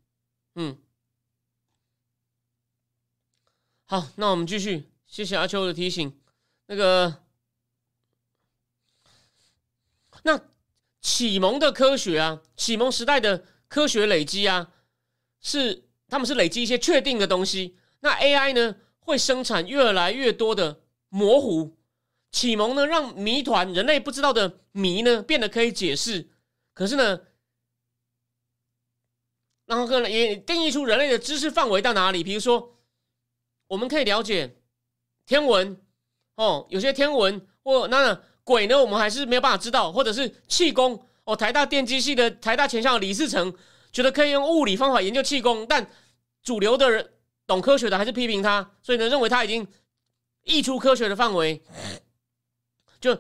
[0.55, 0.77] 嗯，
[3.85, 4.89] 好，那我们继续。
[5.05, 6.19] 谢谢阿秋的提醒。
[6.67, 7.23] 那个。
[10.23, 10.39] 那
[11.01, 14.71] 启蒙的科学啊，启蒙时代的科学累积啊，
[15.41, 17.75] 是他们是累积一些确定的东西。
[18.01, 21.77] 那 AI 呢，会生产越来越多的模糊。
[22.31, 26.29] 启蒙呢，让谜团人类不知道的谜呢，变得可以解释。
[26.73, 27.19] 可是呢，
[29.65, 32.23] 然后可能也定义出人类的知识范围到哪里。
[32.23, 32.79] 比如说，
[33.67, 34.55] 我们可以了解
[35.25, 35.81] 天文
[36.35, 38.23] 哦，有些天文或那。
[38.43, 38.75] 鬼呢？
[38.75, 41.35] 我们还是没有办法知道，或者是气功哦。
[41.35, 43.53] 台大电机系的台大前校李世成
[43.91, 45.87] 觉得可以用物理方法研究气功，但
[46.41, 47.11] 主流的人
[47.51, 49.67] 懂科学的还是批评他，所以呢，认为他已经
[50.43, 51.61] 溢出科学的范围。
[53.01, 53.17] 就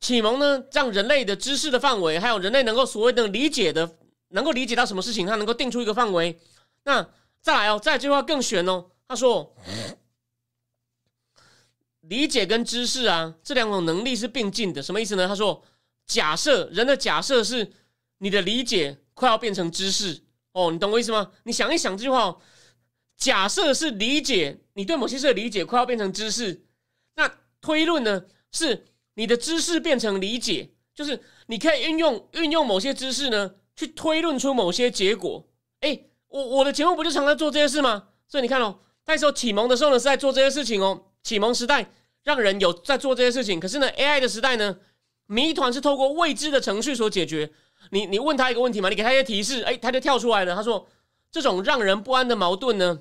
[0.00, 6.40] 启蒙呢，让人类的知识的范围，还有人类能够所谓的理解的，能够理解到什么事情，他能够定出一个范围。
[6.84, 7.06] 那
[7.42, 9.54] 再来哦，再这句话更玄哦，他说。
[12.00, 14.82] 理解跟知识啊，这两种能力是并进的。
[14.82, 15.28] 什么意思呢？
[15.28, 15.62] 他说，
[16.06, 17.70] 假设人的假设是
[18.18, 20.20] 你的理解快要变成知识
[20.50, 21.30] 哦，你懂我意思吗？
[21.44, 22.36] 你想一想这句话，
[23.20, 26.64] 假设是理解，你对某些事的理解快要变成知识，
[27.14, 35.46] 那推论呢是你的知识变成理解，就是你可以运用运用某些知识呢去推论出某些结果。
[35.80, 38.08] 哎，我我的节目不就常在做这些事吗？
[38.26, 41.92] 所以你看哦，那时候启蒙的时候呢是在做这些事情哦，启蒙时代。
[42.22, 44.76] 让人有在做这些事情，可是呢，AI 的时代呢，
[45.24, 47.50] 谜团是透过未知的程序所解决。
[47.92, 50.54] 你你问他一个问题嘛，你给他一些提示，哎，他就跳出来了。
[50.54, 50.86] 他说，
[51.32, 53.00] 这种让人不安的矛盾呢，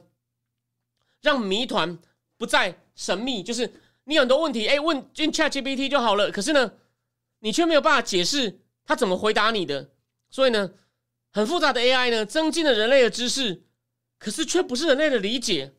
[1.22, 1.98] 让谜团
[2.38, 3.74] 不再神秘，就是
[4.06, 6.32] 你有很多问题，哎，问问 ChatGPT 就好了。
[6.32, 6.74] 可是呢，
[7.40, 9.92] 你却没有办法解释它怎么回答你的。
[10.30, 10.72] 所以呢，
[11.32, 13.64] 很复杂的 AI 呢，增进了人类的知识，
[14.18, 15.74] 可是却不是人类的理解。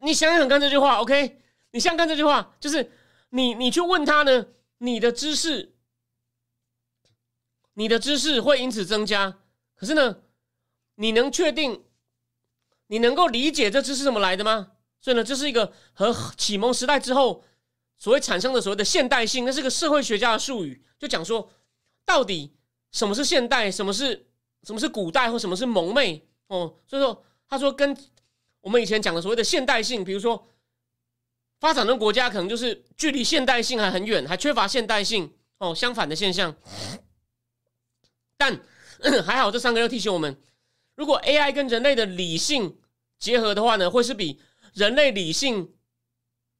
[0.00, 1.40] 你想想看这句话，OK？
[1.70, 2.92] 你想想看这句话，就是
[3.30, 4.46] 你你去问他呢，
[4.78, 5.74] 你的知识，
[7.74, 9.38] 你的知识会因此增加。
[9.74, 10.22] 可是呢，
[10.96, 11.82] 你能确定
[12.88, 14.72] 你能够理解这知识怎么来的吗？
[15.00, 17.44] 所以呢，这是一个和启蒙时代之后
[17.96, 21.50] 所谓产生的所谓的现代性，那是个社会学家的术语，就讲说
[22.04, 22.52] 到底
[22.92, 24.26] 什么是现代，什么是
[24.62, 26.74] 什么是古代，或什么是蒙昧哦。
[26.86, 27.96] 所以说，他说跟
[28.60, 30.48] 我们以前讲的所谓的现代性，比如说
[31.60, 36.54] 发展中国家可能就是距离现代性还很远，还缺乏现代性哦，相反的现象。
[38.36, 38.60] 但
[39.24, 40.36] 还好，这三个又提醒我们，
[40.96, 42.76] 如果 AI 跟人类的理性
[43.18, 44.40] 结合的话呢，会是比。
[44.74, 45.72] 人类理性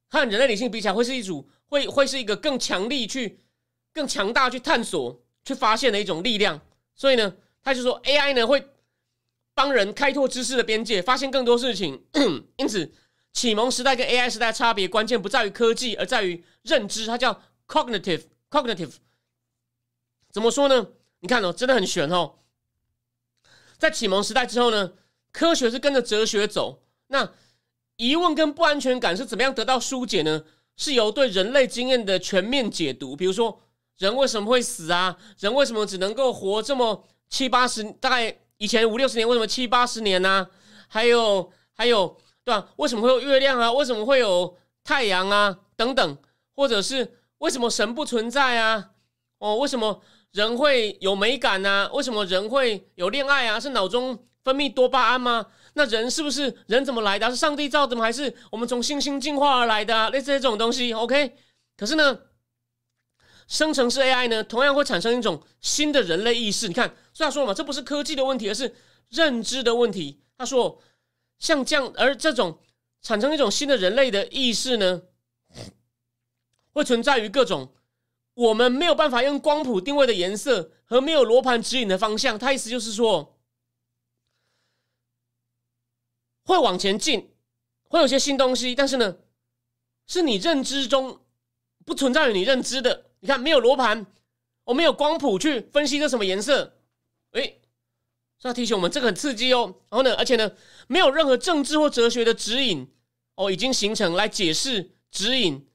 [0.08, 3.40] 和人类理性比起来，会是一组会会是一个更强力去、
[3.92, 6.58] 更强大去探索、去发现的一种力量。
[6.94, 8.70] 所以呢，他就说 AI 呢会
[9.52, 12.02] 帮人开拓知识的边界，发现更多事情。
[12.56, 12.90] 因此，
[13.34, 17.04] 启蒙时代跟 AI 时代差别关键不在于科技，而在于认知。
[17.06, 18.94] 它叫 cognitive cognitive。
[20.30, 20.86] 怎么说呢？
[21.20, 22.36] 你看哦，真的很玄哦。
[23.78, 24.92] 在启蒙时代之后呢，
[25.32, 26.82] 科学是跟着哲学走。
[27.08, 27.32] 那
[27.96, 30.44] 疑问跟不安全感是怎么样得到疏解呢？
[30.76, 33.62] 是由对人类经验的全面解读，比如说
[33.96, 35.16] 人为什么会死啊？
[35.38, 37.82] 人为什么只能够活这么七八十？
[38.00, 40.48] 大概以前五六十年，为什么七八十年呢？
[40.88, 42.68] 还有还有，对吧？
[42.76, 43.72] 为什么会有月亮啊？
[43.72, 45.58] 为什么会有太阳啊？
[45.76, 46.18] 等等，
[46.54, 48.90] 或者是为什么神不存在啊？
[49.38, 50.02] 哦，为什么
[50.36, 51.90] 人会有美感呢？
[51.94, 53.58] 为什么人会有恋爱啊？
[53.58, 55.46] 是脑中分泌多巴胺吗？
[55.72, 57.30] 那人是不是人怎么来的？
[57.30, 58.02] 是上帝造的吗？
[58.02, 60.10] 还是我们从星星进化而来的？
[60.10, 61.32] 类似这种东西，OK？
[61.78, 62.18] 可是呢，
[63.48, 66.68] 生成式 AI 呢，同样会产生一种新的人类意识。
[66.68, 68.74] 你看，所以他说嘛，这不是科技的问题，而是
[69.08, 70.20] 认知的问题。
[70.36, 70.82] 他说，
[71.38, 72.58] 像这样，而这种
[73.00, 75.00] 产生一种新的人类的意识呢，
[76.72, 77.72] 会存在于各种
[78.36, 82.38] 我们没有办法用光谱定位的颜色和没有罗盘指引的方向。
[82.38, 83.34] 他意思就是说。
[86.44, 87.34] 会往前进，
[87.88, 89.16] 会有些新东西，但是呢，
[90.06, 91.20] 是你认知中
[91.84, 93.06] 不存在于你认知的。
[93.18, 94.06] 你看，没有罗盘，
[94.62, 96.78] 我没有光谱去分析这什么颜色，
[97.32, 97.60] 诶，
[98.38, 99.74] 是要提醒我们，这个很刺激哦。
[99.90, 100.52] 然后呢，而且呢，
[100.86, 102.88] 没有任何政治或哲学的指引
[103.34, 105.66] 哦，已经形成来解释指引，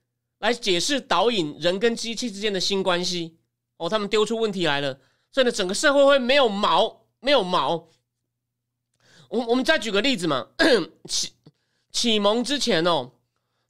[0.42, 3.38] 来解释导引人跟机器之间的新关系
[3.78, 3.88] 哦。
[3.88, 5.00] 他们丢出问题来了，
[5.32, 7.88] 所以呢，整个社会会没有毛，没有毛。
[9.30, 10.48] 我我们再举个例子嘛，
[11.08, 11.32] 启
[11.92, 13.14] 启蒙之前哦，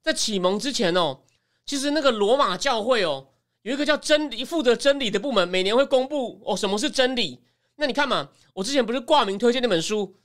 [0.01, 1.21] 在启蒙之前哦，
[1.65, 3.27] 其实那个罗马教会哦，
[3.61, 7.43] 有一个叫真理负责真理的部门，每年会公布哦什么是真理。
[7.75, 10.15] 那你看嘛，我之前不是挂名推荐那本书，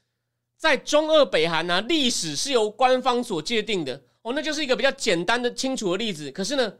[0.56, 6.32] 在中俄北韩呢，历史是由官方所界定的哦，那就是一个比较简单的清楚的例子。
[6.32, 6.78] 可是呢，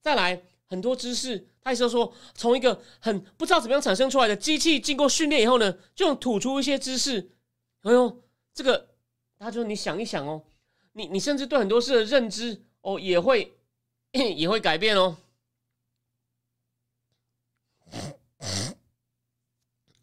[0.00, 7.32] 再来很多知识，他意思说，从一个很不知道怎么样产生出来的机器，经过训练以后呢，就吐出一些知识。
[7.82, 8.22] 哎呦，
[8.54, 8.94] 这个，
[9.38, 10.42] 他说你想一想哦，
[10.94, 13.58] 你你甚至对很多事的认知哦，也会
[14.34, 15.18] 也会改变哦。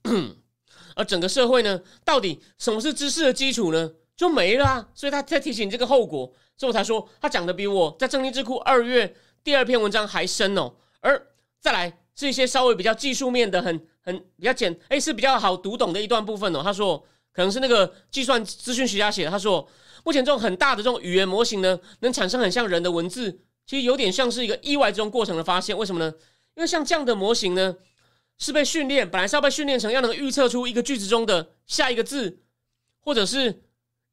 [0.96, 3.96] 而整个社会呢，到底什么是知识的基础呢？
[4.16, 4.90] 就没了。
[4.94, 6.26] 所以他在提醒你这个后果，
[6.58, 10.74] 所以我才说他讲的比我在正经智库二月第二篇文章还深哦。
[11.02, 11.28] 而
[11.60, 16.62] 再来是一些稍微比较技术面的，很很比较简，哎，是比较好读懂的一段部分哦。
[16.64, 17.06] 他说。
[17.36, 19.32] 可能是那个计算资讯学家写的。
[19.32, 19.68] 他说，
[20.04, 25.76] 目前这种很大的这种语言模型呢，能产生很像人的文字，其实有点像是一个意外这种过程的发现。
[25.76, 26.14] 为什么呢？
[26.56, 27.76] 因为像这样的模型呢，
[28.38, 32.44] 是被训练，本来是要被训练成要能预测出一个句子中的下一个字，
[33.00, 33.64] 或者是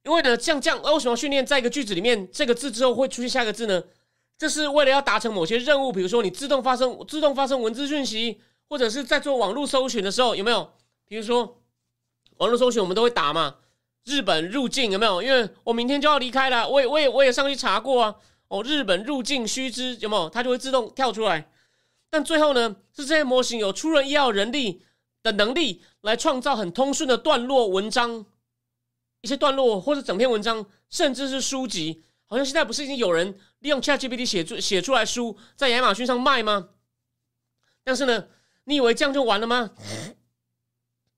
[0.04, 3.82] 因为呢，像这样，为什么训练在一个句子里面这个字之后会出现下一个字呢？
[4.38, 10.72] 这是为了要达成某些任务，比如说你自动发生自动发生文字讯息，或者是在做网络搜寻的时候，有没有？
[11.06, 11.56] 比如说。
[12.38, 13.56] 网络搜寻我们都会打嘛，
[14.06, 15.22] 日本入境有没有？
[15.22, 18.14] 因为我明天就要离开了，我也我也我也上去查过啊。
[18.48, 20.30] 哦，日本入境须知有没有？
[20.30, 21.50] 它就会自动跳出来。
[22.08, 24.80] 但最后呢，是这些模型有出人意料人力
[25.22, 28.24] 的能力来创造很通顺的段落文章，
[29.22, 32.02] 一些段落或者整篇文章，甚至是书籍。
[32.26, 36.68] 好像现在不是已经有人利用 ChatGPT 写出写出来书，在亚马逊上卖吗？
[37.82, 38.28] 但是呢，
[38.64, 39.70] 你以为这样就完了吗？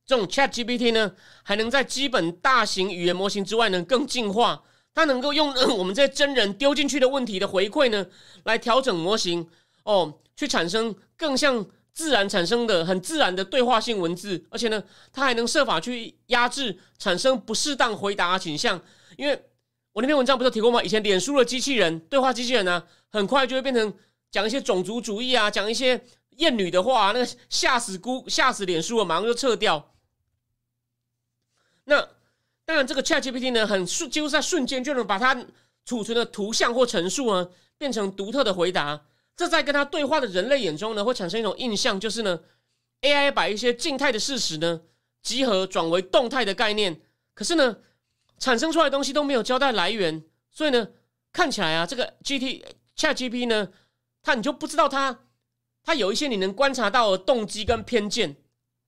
[0.07, 8.07] 这种 Chat GPT 呢，还能在基本大型语言模型之外呢更进化，它能够用 我们这些真人丢进去的问题的回馈呢，
[8.45, 9.47] 来调整模型
[9.85, 14.83] 哦，去产生更像自然产生的很自然的对话性文字，而且呢，
[15.13, 18.81] 它还能设法去压制产生不适当回答倾向。
[19.17, 19.45] 因为
[19.93, 20.83] 我那篇文章不是提过吗？
[20.83, 23.93] 以前脸书的机器人对话机器人呢，很快就会变成
[24.31, 26.03] 讲一些种族主义啊，讲一些
[26.39, 29.93] 厌女的话，啊那个吓死姑吓死脸书了，马上就撤掉。
[31.85, 32.01] 那
[32.65, 35.45] 当然，这个 Chat GPT 呢，很瞬，几乎在瞬间就能把它
[35.85, 39.05] 储存的图像或陈述呢，变成独特的回答。
[39.37, 42.41] 这在跟他对话的人类眼中呢，会产生一种印象，就是呢
[43.01, 44.83] ，AI 把一些静态的事实呢，
[45.23, 47.01] 集合转为动态的概念。
[47.35, 47.79] 可是呢，
[48.39, 50.89] 产生出来的东西都没有交代来源，所以呢，
[51.33, 52.63] 看起来啊，这个 GT
[52.97, 53.69] Chat G P 呢，
[54.23, 55.21] 它你就不知道它，
[55.83, 58.37] 它有一些你能观察到的动机跟偏见。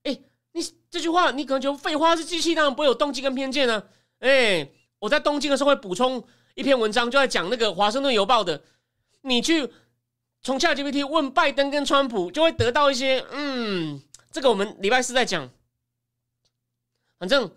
[0.02, 0.20] 哎
[0.52, 3.82] 你这句话，你可能觉得废话，是机器当然不会有动机跟偏见啊。
[4.20, 6.22] 哎，我在东京的时候会补充
[6.54, 8.62] 一篇文章，就在讲那个《华盛顿邮报》的。
[9.22, 9.68] 你去
[10.44, 15.50] 从 ChatGPT 问拜登跟川普，就会得到一些嗯，这个我们礼拜四再讲。
[17.18, 17.50] 反正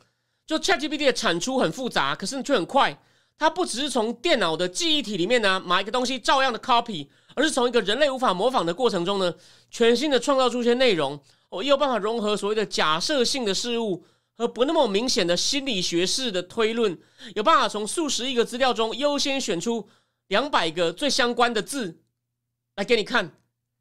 [0.45, 2.97] 就 ChatGPT 的产出很复杂，可是却很快。
[3.38, 9.35] 它不只是从电脑的记忆体里面呢，买一个东西照样的 copy，而是从一个人类无法模仿的过程中呢，
[9.69, 11.21] 全新的创造出一些内容。
[11.49, 16.97] 我也有办法融合所谓的假设性的事物和不那么明显的心理学式的推论，
[17.35, 19.89] 有办法从数十亿个资料中优先选出
[20.29, 21.99] 两百个最相关的字
[22.78, 23.25] 来给你看。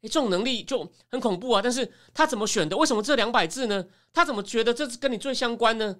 [0.01, 1.61] 哎，这种能力就很恐怖啊！
[1.63, 2.75] 但是他怎么选的？
[2.77, 3.85] 为什么这两百字呢？
[4.13, 5.95] 他怎么觉得这是跟你最相关呢？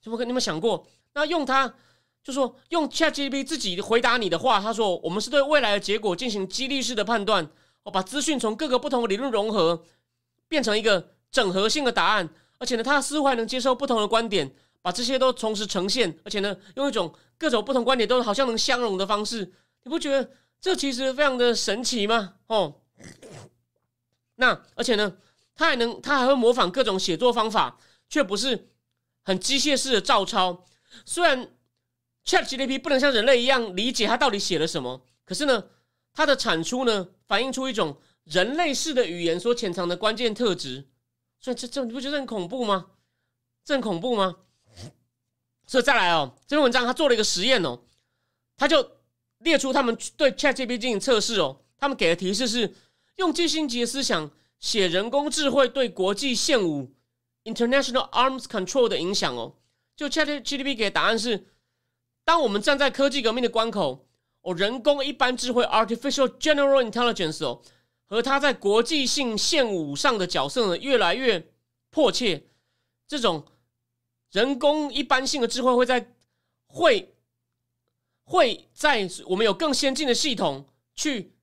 [0.00, 0.86] 怎么跟你们想过？
[1.12, 1.74] 那用它，
[2.22, 7.50] 就说用 ChatGPT 自己回答你的话，他说我们是对未来的结果进行激励式的判断，
[7.82, 9.84] 我把资讯从各个不同的理论融合。
[10.48, 14.52] 变成一个整合性的答案，而且呢，他似乎还能接受不同的观点，
[14.82, 19.52] 把这些都同时呈现，而且呢，用一种各种不同观点都好像能相容的方式，
[19.84, 20.28] 你不觉得
[20.60, 22.34] 这其实非常的神奇吗？
[22.46, 22.82] 哦，
[24.36, 25.16] 那而且呢，
[25.54, 28.70] 他还能，他还会模仿各种写作方法，却不是
[29.22, 30.64] 很机械式的照抄。
[31.04, 31.54] 虽然
[32.24, 35.64] ChatGPT 不能像人类一样理解他到底写了什么，可是呢，
[36.12, 38.00] 它的产出呢，反映出一种。
[38.24, 40.88] 人类式的语言所潜藏的关键特质，
[41.40, 42.90] 所以这这你不觉得很恐怖吗？
[43.64, 44.36] 这很恐怖吗？
[45.66, 47.82] 所以再来哦，这篇文章他做了一个实验哦，
[48.56, 48.99] 他就
[49.40, 52.74] 列出他们对 ChatGPT 进行测试哦，他们给的提示是
[53.16, 56.94] 用基辛级思想写人工智慧对国际现武
[57.44, 59.56] （International Arms Control） 的影响哦。
[59.96, 61.46] 就 ChatGPT 给的答案是：
[62.24, 64.06] 当我们站在科技革命的关口
[64.42, 67.60] 哦，人工一般智慧 （Artificial General Intelligence） 哦。
[68.06, 71.52] 和他在国际性现武上的角色呢，越来越
[71.90, 72.48] 迫切。
[73.06, 73.46] 这种
[74.32, 76.12] 人工一般性的智慧会在
[76.66, 77.14] 会
[78.30, 81.34] 会在我们有更先进的系统去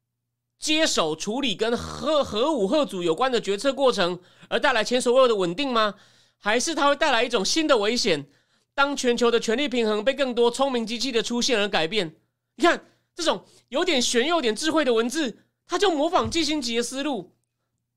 [0.57, 4.17] 接手处理跟核核武核组有关的决策过程，
[4.47, 5.95] 而带来前所未有的稳定吗？
[6.37, 8.29] 还是它会带来一种新的危险？
[8.73, 12.15] 当全球的权力平衡被更多聪明机器的出现而改变？
[12.55, 15.43] 你看这种有点玄又点智慧的文字。
[15.69, 17.35] 他就模仿季星级的思路，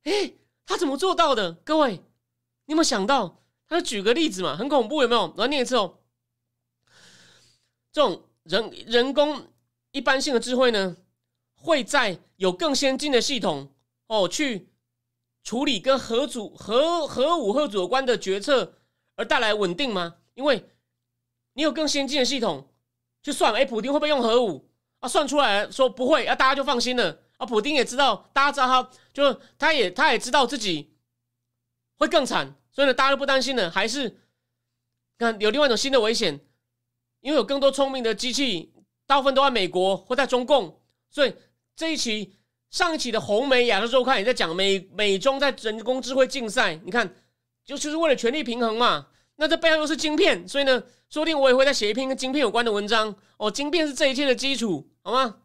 [0.03, 0.32] 哎，
[0.66, 1.53] 他怎么做到的？
[1.53, 1.93] 各位，
[2.64, 3.45] 你有没有想到？
[3.68, 5.32] 他就举个例子嘛，很恐怖，有没有？
[5.36, 5.99] 我念一次哦。
[7.93, 9.49] 这种人人工
[9.93, 10.97] 一般性的智慧呢，
[11.55, 13.72] 会在有更先进的系统
[14.07, 14.68] 哦去
[15.43, 18.78] 处理跟核组核核武核组有关的决策
[19.16, 20.16] 而带来稳定吗？
[20.34, 20.68] 因为
[21.55, 22.72] 你有更先进的系统
[23.22, 24.70] 去算，哎，普京会不会用核武
[25.01, 25.09] 啊？
[25.09, 27.22] 算出来说不会，啊，大家就放心了。
[27.36, 30.95] 啊，普丁也知道，大家知道他，就他也他也知道自己
[31.97, 33.70] 会更惨，所以呢，大家都不担心了。
[33.70, 34.20] 还是
[35.18, 36.38] 看有另外一种新的危险，
[37.21, 38.73] 因为有更多聪明的机器，
[39.07, 41.35] 大部分都在美国或在中共，所以
[41.77, 42.35] 这一期
[42.71, 47.14] 上一期的红媒亚洲周刊也在讲美美中在人工智慧竞赛，你看，
[47.64, 49.09] 就就是为了权力平衡嘛。
[49.37, 53.51] 那这背后又是晶片，所以呢，说不定我也会再写一篇跟晶片有关的文章哦。
[53.51, 55.39] 晶片是这一切的基础，好吗？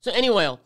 [0.00, 0.58] 所以，anyway 哦，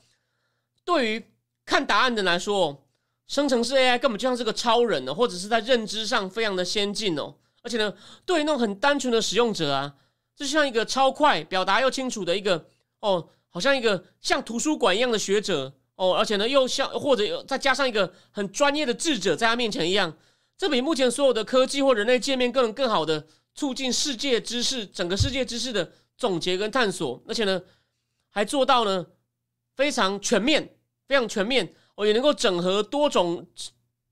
[0.85, 1.25] 对于
[1.65, 2.87] 看答案的来说，
[3.27, 7.35] 生成式 AI 根本就像是个超人呢，或者是在认知上非常的先进哦。
[7.63, 7.95] 而且呢，
[8.25, 9.95] 对于那种很单纯的使用者啊，
[10.35, 12.67] 就像一个超快、表达又清楚的一个
[13.01, 16.15] 哦，好像一个像图书馆一样的学者哦。
[16.15, 20.17] 而且呢，又像或者再加上一个很专业的智者在他面前一样，
[20.57, 27.23] 这比目前所有的科技或人类界面更更好的促进世界知识、整个世界知识的总结跟探索。
[27.27, 27.63] 而且呢，
[28.31, 29.07] 还做到呢。
[29.77, 30.77] 非常全面，
[31.09, 33.47] 非常全面，哦，也能够整合多种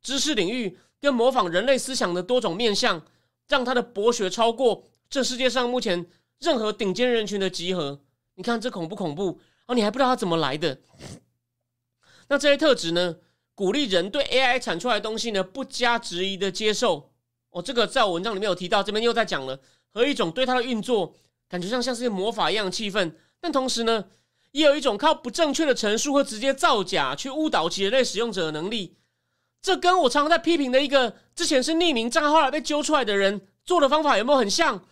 [0.01, 3.05] 知识领域跟模仿人类思想的多种面向，
[3.49, 6.07] 让他的博学超过这世界上目前
[6.39, 8.01] 任何顶尖人群的集合。
[8.35, 9.41] 你看这恐不恐怖？
[9.67, 10.79] 哦，你还不知道它怎么来的。
[12.29, 13.17] 那这些特质呢，
[13.55, 17.11] 鼓励人对 AI 产出来的东西呢不加质疑的接受。
[17.51, 19.59] 哦，这个在我文章里面有提到，这边又在讲了，
[19.93, 21.15] 和一种对它的运作
[21.49, 23.13] 感觉上像是魔法一样的气氛。
[23.41, 24.05] 但同时呢，
[24.53, 28.97] 也有一种靠不正确的陈述或直接造假去误导其人类使用者的能力。
[29.61, 34.85] 这跟我常常在批评的一个之前是匿名账号后来被揪出来的人做的方法有没有很像？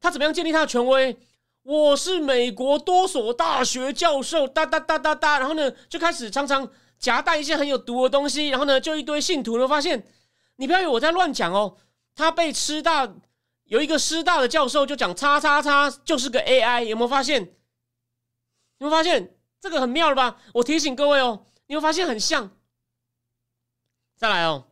[0.00, 1.18] 他怎么样建立他的权威？
[1.62, 10.06] 我是美国多所大学教授，哒哒哒哒哒，然后呢就开始常常夹带一些很有毒的东西，然后呢就一堆信徒呢发现，
[10.56, 11.76] 你不要以为我在乱讲哦。
[12.14, 13.12] 他被师大
[13.64, 17.42] 有一个师大的教授就讲叉叉叉就是个 AI，有没有发现？
[18.78, 20.36] 有没有发现这个很妙了吧？
[20.52, 22.50] 我提醒各位哦，你会发现很像。
[24.24, 24.68] 再来哦，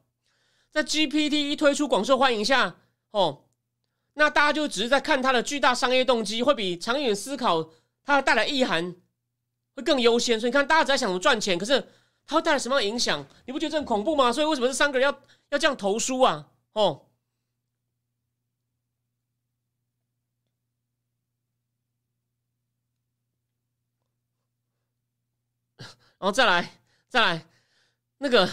[0.71, 2.75] 在 GPT 一推出广受欢迎下
[3.11, 3.45] 哦，
[4.15, 7.71] 那大家就只是在看它的巨大商业动机，会比长远思考
[8.03, 8.97] 它带来意涵
[9.77, 10.41] 会更优先。
[10.41, 11.87] 所以你看，大家只在想着赚钱，可是
[12.25, 13.27] 它会带来什么样的影响？
[13.45, 14.33] 你不觉得这很恐怖吗？
[14.33, 16.49] 所以为什么这三个人要要这样投书啊？
[16.73, 17.11] 哦，
[25.77, 26.81] 然后再来，
[27.11, 27.47] 再来
[28.17, 28.49] 那个。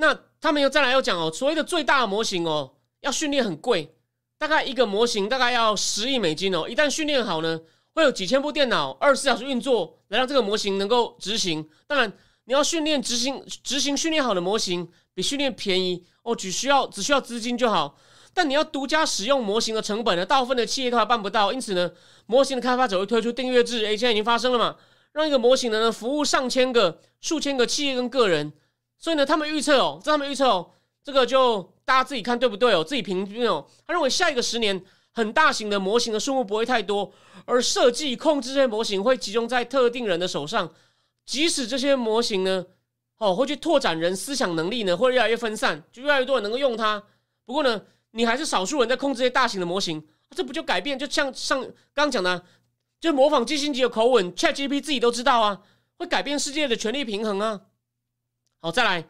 [0.00, 2.72] 那他们又再来又讲哦，所谓的最大模型哦，
[3.02, 3.94] 要训练很贵，
[4.38, 6.66] 大概一个模型大概要十亿美金哦。
[6.66, 7.60] 一旦训练好呢，
[7.92, 11.68] 会有几千部电脑二十四小时运作，来让这个模型能够执行。
[11.86, 12.10] 当然，
[12.44, 17.98] 你要训练执行执行训练好的模型，比训练便宜哦，只需要只需要资金就好。
[18.32, 21.52] 但你要独家使用模型的成本呢，大部分的企业都还办不到。
[21.52, 21.90] 因此呢，
[22.24, 24.76] 模型的开发者会推出订阅制，诶，现在已经发生了嘛，
[25.12, 28.54] 让一个模型呢服务上千个、数千个企业跟个人。
[29.00, 30.70] 所以呢，他们预测哦，这他们预测哦，
[31.02, 33.66] 这个就大家自己看对不对哦，自己评均哦。
[33.86, 34.80] 他认为下一个十年，
[35.12, 37.10] 很大型的模型的数目不会太多，
[37.46, 40.70] 而设计控制这些模型会集中在特定人的手上。
[41.24, 42.66] 即使这些模型呢，
[43.16, 47.02] 哦，会去拓展人思想能力呢，会越来越分散，就越来越多人能够用它。
[47.46, 47.80] 不过呢，
[48.10, 50.98] 你还是少数人在控制这些大型的模型，这不就改变？
[50.98, 52.44] 就像上刚讲的，
[53.00, 55.62] 就模仿基辛级的口吻，ChatGPT 自己都知道啊，
[55.96, 57.62] 会改变世界的权力平衡啊。
[58.62, 59.02] 好，再来，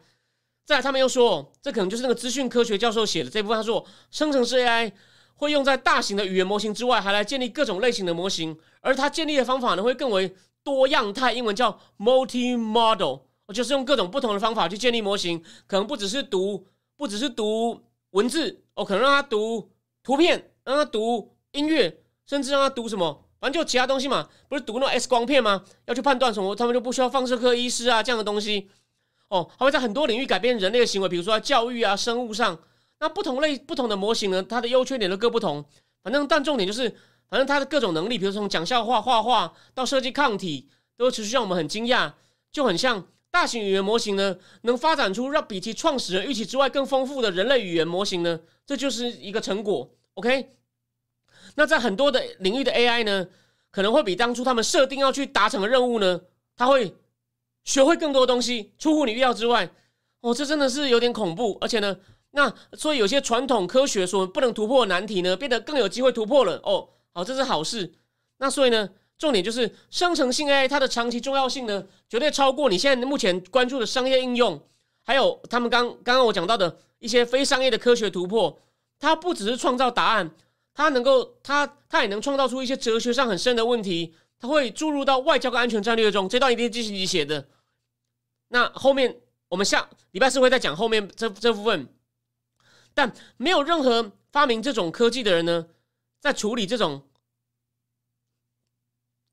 [0.65, 3.57] 再来，他们又说，这可能就是那个资讯科学教授写的这部分。
[3.57, 4.93] 他说，生成式 AI
[5.35, 10.33] 会用在大型的语言模型之外，还来建立各种类型的模型，而它建立的方法呢，会更为
[10.63, 13.19] 多样态，英文叫 multi-model，
[13.53, 19.69] 就是用各种不同的方法去建立模型，可能不只是读，不只是读文字，哦，可能让他读
[20.01, 25.65] 图片，让他读音乐，甚至让他读什么，反正就其他东西嘛，不是读那种 X 光片吗？
[25.87, 28.69] 要去判断什么，他们就不需要放射科医师啊这样的东西。
[29.31, 32.59] 哦，它会在很多领域改变人类的行为，比如说在教育啊、生物上。
[32.99, 35.65] 那不同类、不同的模型呢，它的优缺点都各不同。
[36.03, 36.89] 反正，但重点就是，
[37.29, 42.11] 反正它的各种能力，比如从讲笑话、画画到设计抗体，都持续让我们很惊讶。
[42.51, 49.89] 就很像大型语言模型呢，能发展出让比其创始人预期之外更丰富的人类语言模型呢，这就是一个成果。
[50.15, 50.49] OK，
[51.55, 53.27] 那在很多的领域的 AI 呢，
[53.71, 56.21] 可能会比当初他们设定要去达成的任务呢，
[56.57, 56.93] 它会。
[57.63, 59.69] 学会更多东西，出乎你预料之外，
[60.21, 61.57] 哦，这真的是有点恐怖。
[61.61, 61.97] 而且呢，
[62.31, 66.59] 那所以有些传统科学所不能突破的难题呢，变得更有机会突破了。
[66.63, 67.93] 哦，好，这是好事。
[68.37, 74.61] 那所以呢，重点就是生成性 AI 它的长期重要性呢，绝对超过你现在目前关注的商业应用，
[75.03, 78.59] 还有他们刚刚刚我讲到的一些非商业的科学突破。
[78.99, 80.29] 它不只是创造答案，
[80.75, 84.13] 它能够，它它也能创造出一些哲学上很深的问题。
[84.41, 87.47] 它会注入到外交跟安全战略中，这段一定是基辛写的。
[88.47, 91.87] 那后面我们下礼拜四会再讲后面这这部分。
[92.93, 95.67] 但没有任何发明这种科技的人呢，
[96.19, 97.07] 在处理这种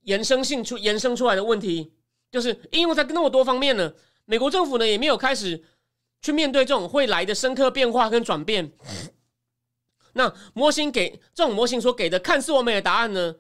[0.03, 1.95] 延伸性出延伸出来的问题，
[2.31, 3.95] 就是应用在那么多方面呢。
[4.27, 5.65] 美国政府呢也没有开始
[6.21, 8.71] 去面对这种会来的深刻变化跟转变。
[10.13, 13.35] 那模型给这种模型所给的看似完美的答案呢？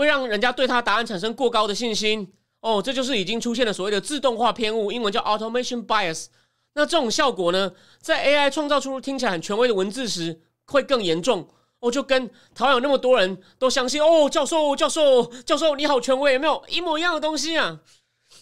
[0.00, 2.26] 会让人家对他答案产生过高的信心
[2.60, 6.28] 哦，这就是已经出现了所谓的自动化偏误，英文叫 automation bias。
[6.72, 7.70] 那这种效果呢，
[8.00, 11.46] 在 AI 创造出听起来很权威的文字时，会更严重
[11.80, 17.80] 哦，就跟台湾有那么多人都相信哦，教授教授教授你好权威，有没有一模一样的东西啊？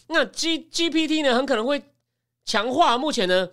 [0.07, 1.83] 那 G GPT 呢，很可能会
[2.45, 3.49] 强化目前呢，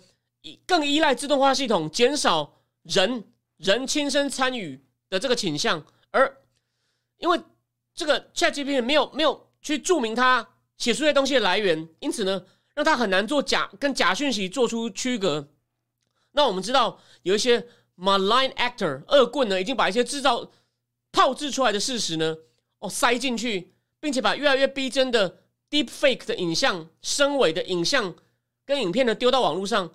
[0.68, 2.54] 更依赖自动化系统，减少
[2.84, 3.24] 人
[3.58, 6.38] 人亲身参与的这个倾向，而
[7.18, 7.40] 因为。
[7.96, 15.48] 这个 ChatGPT 没有没有去注明它写出这些东西的来源，因此呢，让它很难做假跟假讯息做出区隔。
[16.34, 17.66] 那我们知道有一些
[17.98, 20.52] malign actor 恶棍呢，已经把一些制造
[21.14, 22.36] 炮制出来的事实呢，
[22.80, 28.14] 哦塞进去，并且把越来越逼真的 deep fake 的影像、声伪的影像
[28.66, 29.90] 跟影片呢丢到网络上，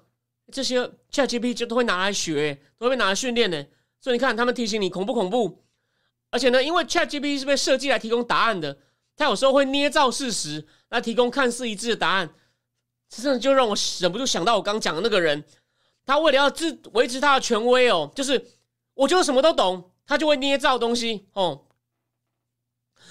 [0.51, 3.67] 这些 ChatGPT 就都会拿来学，都会拿来训练的。
[4.01, 5.63] 所以你看，他们提醒你恐不恐怖？
[6.31, 8.79] 而且呢，因为 ChatGPT 是被设计来提供答案的，
[9.17, 12.33] 它有时候会捏造事实来提供看似一致的答案。
[13.09, 15.45] 这就让我忍不住想到我刚讲的那个人，
[16.07, 18.47] 他为了要自维持他的权威哦，就是
[18.95, 21.67] 我就什么都懂，他就会捏造东西哦，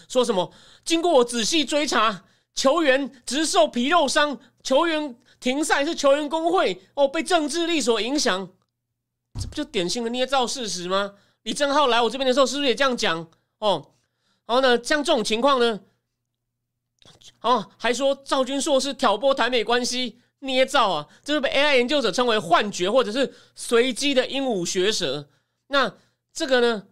[0.07, 0.53] 说什么
[0.85, 2.23] 经过我仔细追查，
[2.55, 8.49] 球员只是受皮肉伤，球员停赛是球员工会哦被政治力所影响。
[9.39, 11.15] 这不就典型的捏造事实吗？
[11.49, 13.27] 李正浩来我这边的时候，是不是也这样讲？
[13.57, 13.93] 哦，
[14.45, 15.79] 然后呢，像这种情况呢，
[17.41, 25.27] 哦，还说赵军硕是挑拨台美关系、捏造啊，这是被 AI 研究者称为幻觉或者是随机的鹦鹉学舌。
[25.69, 25.91] 那
[26.31, 26.83] 这个呢，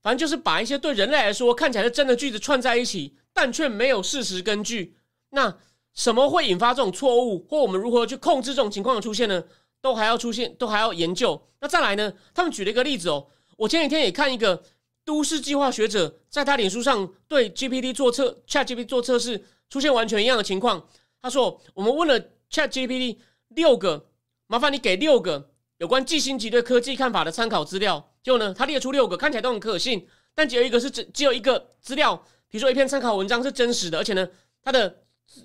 [0.00, 4.96] 反正就是把一些对人类来说看起来是真的句子串在一起，但却没有事实根据。
[5.28, 5.58] 那
[5.92, 9.44] 什么会引发这种错误，或我们如何去控制这种情况的出现呢？
[9.82, 11.46] 都还要出现，都还要研究。
[11.60, 12.10] 那再来呢？
[12.32, 13.26] 他们举了一个例子哦。
[13.56, 14.62] 我前几天也看一个
[15.04, 20.88] 都市计划学者在他脸书上对 GPT 做测，Chat GPT 做测试，出现完全一样的情况。
[21.22, 24.08] 他说：“我们问了 Chat GPT 六个，
[24.46, 28.12] 麻烦你给六个有关季星级对科技看法的参考资料。
[28.22, 32.16] 结果呢，他列出六个，看起来都很可信，但只有一个是只只有一个资料，
[32.48, 34.28] 比如说一篇参考文章是真实的，而且呢，
[34.62, 35.02] 他的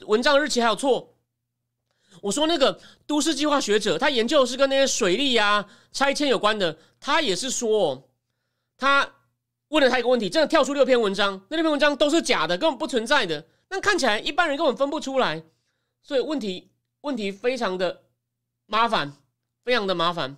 [0.08, 1.11] 文章日期还有错。”
[2.22, 6.78] 我说那个都市计划学者，他研究是跟那些水利呀、拆迁有关的。
[7.00, 8.10] 他也是说，
[8.78, 9.12] 他
[9.70, 13.44] 问了他一个问题，真的跳出六篇文章，那六篇文章都是假的，根本不存在的。
[13.70, 15.44] 那看起来一般人根本分不出来，
[16.04, 16.70] 所以问题
[17.02, 18.04] 问题非常的
[18.68, 19.14] 麻烦，
[19.64, 20.38] 非常的麻烦。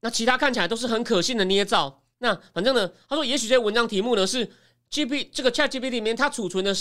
[0.00, 2.04] 那其他看起来都是很可信的捏造。
[2.18, 4.48] 那反正呢，他说也许这些文章题目呢是。
[4.90, 6.74] G P 这个 Chat G P T 里面，它储存的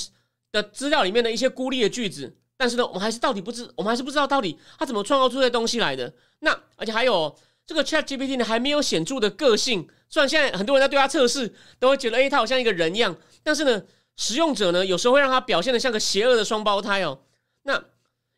[0.51, 6.13] 的资料里面的一些孤立的句子，但是呢，我们还是到底不知，我们还是不知道到底它怎么创造出这些东西来的。
[6.39, 7.35] 那而且还有
[7.65, 9.87] 这个 Chat G P T 呢，还没有显著的个性。
[10.07, 13.83] 虽然现在很多人在对它测试，都会觉得，哎，它好像一个人一样，但是呢，
[14.15, 17.19] 使用者呢，有时候会让它表现的像个邪恶的双胞胎哦。
[17.63, 17.75] 那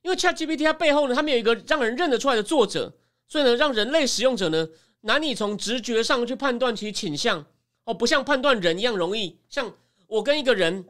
[0.02, 2.96] 因为 Chat G P T 它背后呢，它没有一个让人认得出来的作者，
[3.28, 4.70] 所以呢，让人类使用者呢，
[5.02, 7.46] 难以从直觉上去判断其倾向。
[7.88, 9.40] 哦，不像判断人一样容易。
[9.48, 9.74] 像
[10.08, 10.86] 我跟一个人，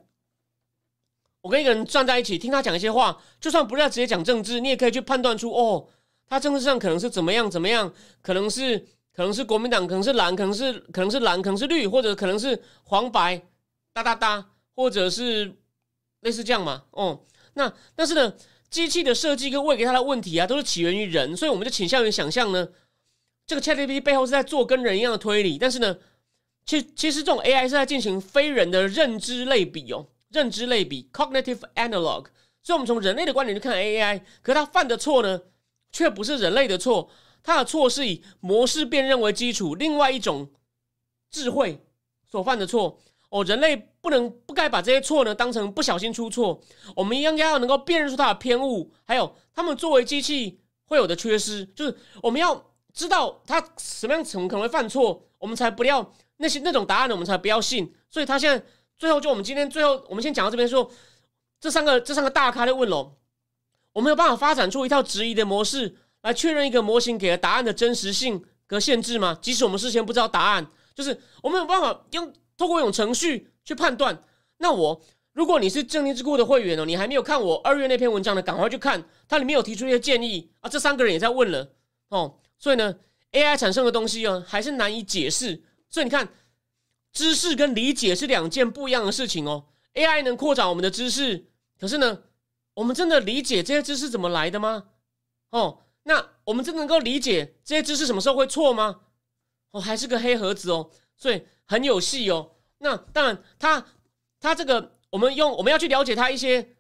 [1.41, 5.87] 我跟一个人站在一起，听他讲一些话，就算不是要直接讲政治，你也可以去判断出，哦，
[6.27, 7.93] 他政治上可能是怎么样怎么样，
[8.23, 8.79] 可能是
[9.13, 13.39] 可能是国民党，可能是蓝，可能是可能是蓝，可能是绿，或者可能是黄白
[13.93, 15.55] 哒哒哒，或者是
[16.21, 16.85] 类似这样嘛。
[16.89, 17.23] 哦，
[17.53, 18.33] 那但是呢，
[18.71, 22.67] 机器的设计跟喂给他的问题啊，都是起源于人，所以我们就倾向于想象呢，
[23.45, 25.95] 这个 ChatGPT 背后是在做跟人一样的推理，但是呢。
[26.67, 32.25] 其其实这种 AI 是在进行非人的认知类比哦，认知类比 （cognitive analog）。
[32.61, 35.39] 所以，我们从人类的观点去看 AI，可它犯的错呢，
[35.93, 37.09] 却不是人类的错，
[37.41, 40.51] 它的错是以模式辨认为基础，另外一种
[41.31, 41.81] 智慧
[42.29, 42.99] 所犯的错
[43.29, 43.41] 哦。
[43.45, 46.59] 人类不能不该把这些错呢当成不小心出错，
[46.97, 56.13] 我们应该要能够辨认出它的偏误，还有他们作为机器会有的缺失，就是我们要知道它什么样怎么可能会犯错，我们才不要。
[56.37, 57.93] 那些那种答案呢，我们才不要信。
[58.09, 58.65] 所以他现在
[58.97, 60.89] 最后就我们今天最后，我们先讲到这边说，
[61.59, 63.15] 这三个这三个大咖在问了，
[63.93, 69.37] 我没有办法发展出一套质疑的模式来确认一个模型给的答案的真实性和限制吗？
[69.41, 74.23] 即使我们事先不知道答案，就是我们有办法用透过一种程序去判断。
[74.57, 75.01] 那我
[75.33, 80.69] 如果你是正念智库的会员哦，你还没有看我二月那篇文章的，赶快去看，它里面有提出一些建议啊。
[80.69, 81.69] 这三个人也在问了
[82.09, 82.95] 哦，所以呢
[83.31, 85.61] ，AI 产生的东西啊，还是难以解释。
[85.89, 86.27] 所以你看，
[87.13, 89.67] 知识跟理解是两件不一样的事情哦。
[89.93, 91.47] AI 能扩展我们的知识，
[91.79, 92.23] 可是呢，
[92.75, 94.89] 我们真的理解这些知识怎么来的吗？
[95.49, 99.01] 哦，那我们真能够理解这些知识什么时候会错吗？
[99.71, 102.51] 哦，还是个黑盒子哦，所以很有戏哦。
[102.79, 103.85] 那当然，它
[104.39, 106.75] 它这个我们用我们要去了解它一些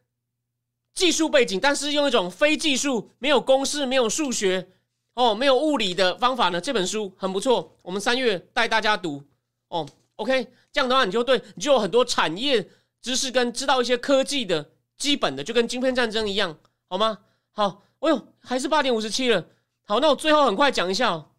[0.93, 4.69] 技术背景，但是用一种非技术、没有公式、没有数学。
[5.17, 6.61] 哦，没有物理的方法呢？
[6.61, 9.23] 这本书很不错，我们三月带大家读。
[9.67, 9.83] 哦
[10.17, 12.69] ，OK，这样的话你就对你就有很多产业
[13.01, 16.55] 知识跟知道一些科技的基本的，就跟晶片战争一样，
[16.87, 17.17] 好吗？
[17.51, 19.43] 好，哎呦，还是八点五十七了。
[19.85, 21.31] 好，那我最后很快讲一下，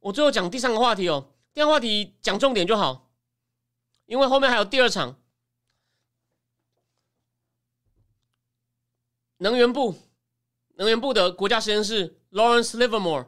[0.00, 1.30] 我最后讲第三个话题哦。
[1.54, 3.10] 第二个话题讲重点就好，
[4.04, 5.18] 因为后面还有第二场
[9.38, 9.94] 能源部。
[10.74, 13.26] 能源部的国家实验室 Lawrence Livermore，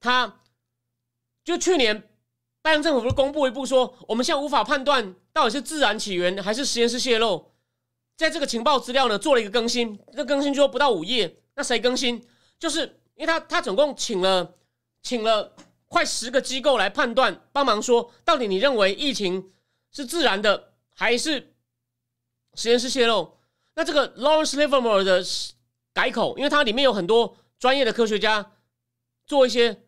[0.00, 0.40] 他
[1.44, 2.08] 就去年
[2.62, 7.52] 拜登政府不是公布一部说，我们现在无法判断到底是自然起源还是实验室泄露，
[8.16, 12.22] 在这个情报资料呢做了一个更新，这更新就不到五页，那谁更新？
[12.58, 14.54] 就是因为他他总共请了
[15.02, 15.54] 请了
[15.86, 19.52] 快十个机构来判断，帮忙说到底你认为疫情
[19.92, 21.54] 是自然的还是
[22.54, 23.38] 实验室泄露？
[23.74, 25.24] 那这个 Lawrence Livermore 的
[25.92, 28.52] 改口，因为它里面有很多专业的科学家
[29.26, 29.82] 做一些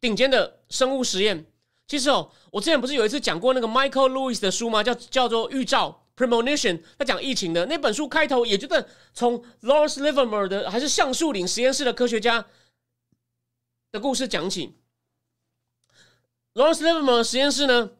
[0.00, 1.46] 顶尖的生物实验。
[1.86, 4.82] 其实哦，我之前不是有一次讲过那个 Michael Lewis 的书吗？
[4.82, 12.44] 叫叫做预兆 Premonition，他讲疫情的那本书开头，也就在从 Lawrence Livermore 的还是橡树岭实验室的科学家
[13.92, 14.76] 的故事讲起。
[16.54, 17.92] Lawrence Livermore 实验室呢，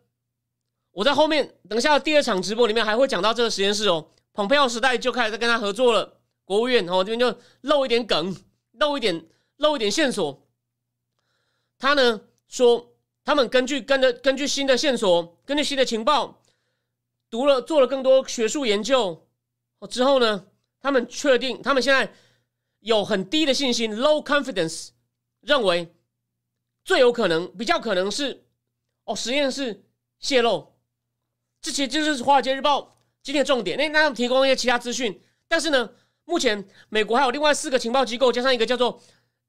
[0.91, 4.11] 我在后面等一下第二场直播里面还会讲到这个实验室哦。
[4.33, 6.16] 蓬佩奥时代就开始在跟他合作了，
[6.47, 8.35] 国务院哦这边就漏一点梗，
[8.73, 9.27] 漏一点
[9.59, 10.49] 漏一点线索。
[11.77, 16.41] 他呢说，他们根据跟的根据新的线索，根据新的情报，
[17.29, 19.29] 读了做了更多学术研究
[19.91, 20.47] 之后呢，
[20.81, 22.11] 他们确定他们现在
[22.81, 24.91] 有很低的信心 （low confidence），
[25.41, 25.95] 认为
[26.85, 28.47] 最有可能、比较可能是
[29.05, 29.85] 哦实验室
[30.21, 30.75] 泄露。
[31.61, 32.81] 这其实就是《华尔街日报》。
[33.23, 35.91] 今天的重点，那那提供一些其他资讯，但是呢，
[36.27, 39.01] 目前美国还有另外四个情报机构，加上一个叫做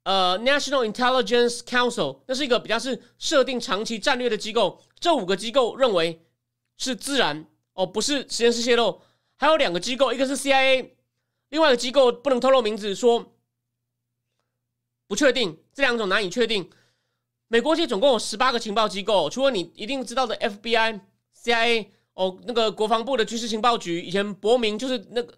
[0.04, 4.82] 呃 National Intelligence Council，那是一个比较是设定长期战略的机构。
[5.00, 6.26] 这五个机构认为
[6.78, 9.02] 是自然哦，不是实验室泄露。
[9.36, 10.92] 还有两个机构，一个是 CIA，
[11.50, 13.34] 另外一个机构不能透露名字，说
[15.08, 15.60] 不确定。
[15.74, 16.70] 这两种难以确定。
[17.48, 21.02] 美国这总共有十八个情报机构，除了你一定知道的 FBI、
[21.36, 21.88] CIA。
[22.14, 25.38] 哦，那个国防部的军事情报局，以前伯明就是那个，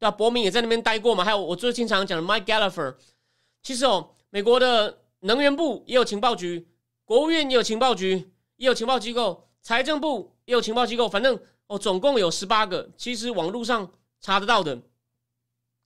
[0.00, 0.10] 对吧？
[0.10, 1.22] 伯明也在那边待过嘛。
[1.22, 2.96] 还有我最经常讲的 Mike Gallagher，
[3.62, 6.66] 其实哦，美国的能源部也有情报局，
[7.04, 11.06] 国务院也有情报局，也有情报机构，财政部也有情报机构。
[11.06, 13.92] 反正哦，总共有十八个，其实网络上
[14.22, 14.80] 查得到的，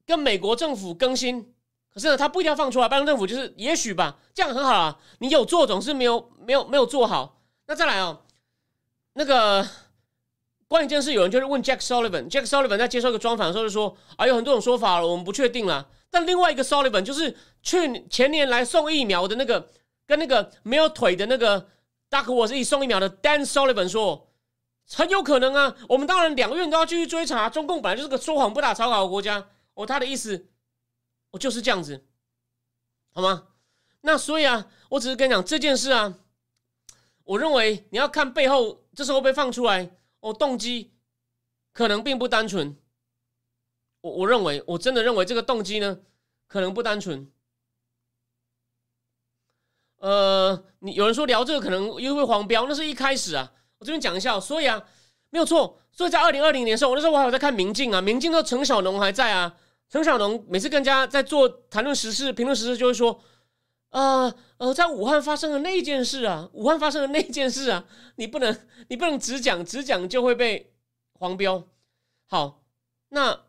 [0.07, 1.53] 跟美国政府更新。
[1.93, 2.89] 可是呢，他不一定要放出来。
[2.89, 5.01] 拜登政府就是也许吧，这样很好啊。
[5.19, 7.41] 你有做总是没有没有没有做好。
[7.67, 8.23] 那再来哦，
[9.15, 9.67] 那个。
[10.75, 19.71] 关于这件事，有人就是问 Jack Sullivan，Jack Sullivan 在接受一个专访的时候就说：“啊，有很多种说法了，我们不确定了。”但另外一个 Sullivan 就是去前年来送疫苗的那个，
[20.05, 21.69] 跟那个没有腿的那个
[22.11, 24.33] Duck 我是送疫苗的 Dan Sullivan 说
[24.91, 27.49] ：“很有可能啊，我们当然两个院都要继续追查。
[27.49, 30.49] 中共本来就是个说谎不打草稿的国家。”哦，他的意思，
[31.31, 32.05] 我就是这样子，
[33.13, 33.45] 好吗？
[34.01, 36.15] 那所以啊，我只是跟你讲这件事啊，
[37.23, 39.89] 我认为你要看背后，这时候被放出来。
[40.25, 40.95] 哦，动机
[41.75, 42.75] 可能并不单纯。
[44.01, 46.01] 我我认为，我真的认为这个动机呢，
[46.47, 47.31] 可能不单纯。
[49.99, 53.53] 呃，你有人说聊这个可能因为黄标，那是一开始啊。
[53.77, 54.83] 我这边讲一下，所以啊，
[55.29, 55.79] 没有错。
[55.93, 59.55] 所以在二零二零年的时候，我那时候我还有在看《明镜》啊，《明镜》的陈小农还在啊。
[59.91, 63.21] 陈小农每次跟人家在做谈论时事、评论时事，就会说。
[63.95, 67.87] 呃呃，在武汉发生的那件事啊，武汉发生的那件事啊，
[68.17, 70.75] 你不能你不能只讲只讲就会被
[71.13, 71.69] 黄标。
[72.27, 72.65] 好，
[73.11, 73.41] 那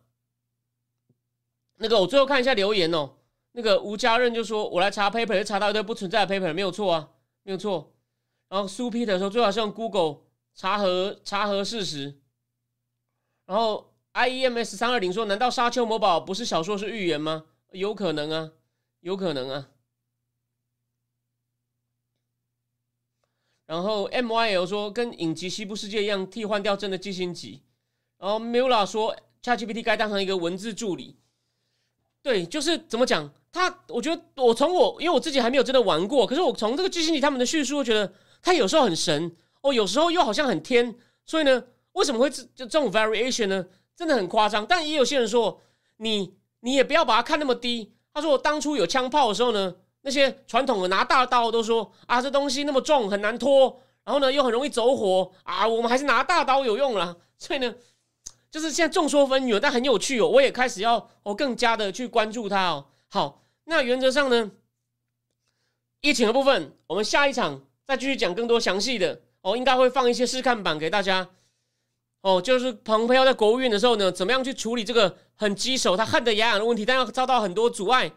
[1.77, 3.15] 那个我最后看一下留言哦。
[3.53, 7.09] 那个吴家任就说：“我来查 paper，查到一堆不存在的 paper，没有错啊，
[7.41, 7.95] 没有错。”
[8.47, 12.19] 然后苏 Peter 说：“最好是用 Google 查核查核事实。”
[13.47, 17.45] 然后 IEMS 三二零说：“难道沙丘魔堡不是小说是预言吗？
[17.71, 18.51] 有可能啊，
[18.99, 19.69] 有可能啊。”
[23.65, 27.63] 然后 M Y L 说跟影集《西部世界》一样，替换掉真的基辛集。
[28.19, 31.17] 然后 Mula 说，ChatGPT 该当成一个文字助理。
[32.21, 33.31] 对，就是怎么讲？
[33.51, 40.95] 他我觉得我从我因为我自己还没有真的玩过，可是我从这个基辛集他们的叙述，觉得他有时候很神哦，有时候又好像很天。
[41.25, 41.63] 所以呢，
[41.93, 43.65] 为什么会这这种 variation 呢？
[43.95, 44.65] 真的很夸张。
[44.65, 45.59] 但也有些人说，
[45.97, 47.93] 你你也不要把它看那么低。
[48.13, 49.75] 他说我当初有枪炮的时候呢。
[50.05, 57.17] 那些传统的拿大刀都说啊，这东西那么重很难拖，然后呢又很容易走火啊，我们还是拿大刀有用了。
[57.39, 57.73] 所以呢，
[58.51, 60.27] 就是现在众说纷纭，但很有趣哦。
[60.27, 62.85] 我也开始要哦更加的去关注它哦。
[63.09, 64.51] 好，那原则上呢，
[66.01, 71.27] 疫情的部分，我们下一场再继续讲更多详细的哦，应该会放一些试看版给大家
[72.21, 72.39] 哦。
[72.39, 78.11] 就是蓬佩奥在国务院的时候呢，怎么样去处理这个很棘手、他恨得牙痒的问题，但要遭到很多阻碍，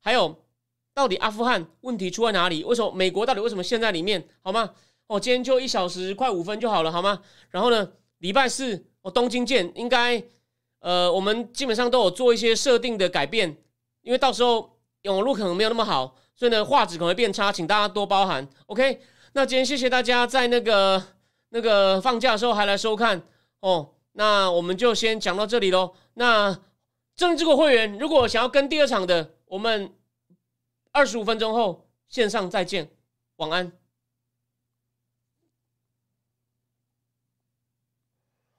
[0.00, 0.42] 还有。
[0.96, 2.64] 到底阿富汗问题出在哪里？
[2.64, 4.26] 为什么美国到底为什么陷在里面？
[4.40, 4.70] 好吗？
[5.08, 7.20] 哦，今天就一小时快五分就好了，好吗？
[7.50, 7.86] 然后呢，
[8.20, 9.70] 礼拜四哦，东京见。
[9.74, 10.24] 应该
[10.80, 13.58] 呃，我们基本上都有做一些设定的改变，
[14.00, 18.48] 因为到时候网络可能没有那么好，所以呢画质可能会变差，请大家多包涵。
[18.64, 18.98] OK，
[19.34, 21.02] 那今天谢谢大家在那个
[21.50, 23.20] 那个放假的时候还来收看
[23.60, 23.90] 哦。
[24.12, 25.92] 那我们就先讲到这里喽。
[26.14, 26.58] 那
[27.14, 29.92] 政治国会员如果想要跟第二场的，我们
[30.96, 32.90] 二十五分钟后线上再见，
[33.36, 33.70] 晚安。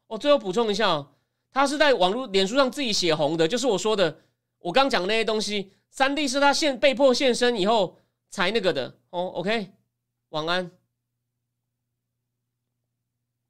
[0.05, 1.15] 哦，最后补充一下哦，
[1.51, 4.21] 他是在网络、脸书上自己写红的，就是我说的，
[4.59, 7.97] 我刚讲那些东西，三弟是他现被迫现身以后
[8.29, 9.29] 才那个的哦。
[9.29, 9.73] OK，
[10.29, 10.76] 晚安。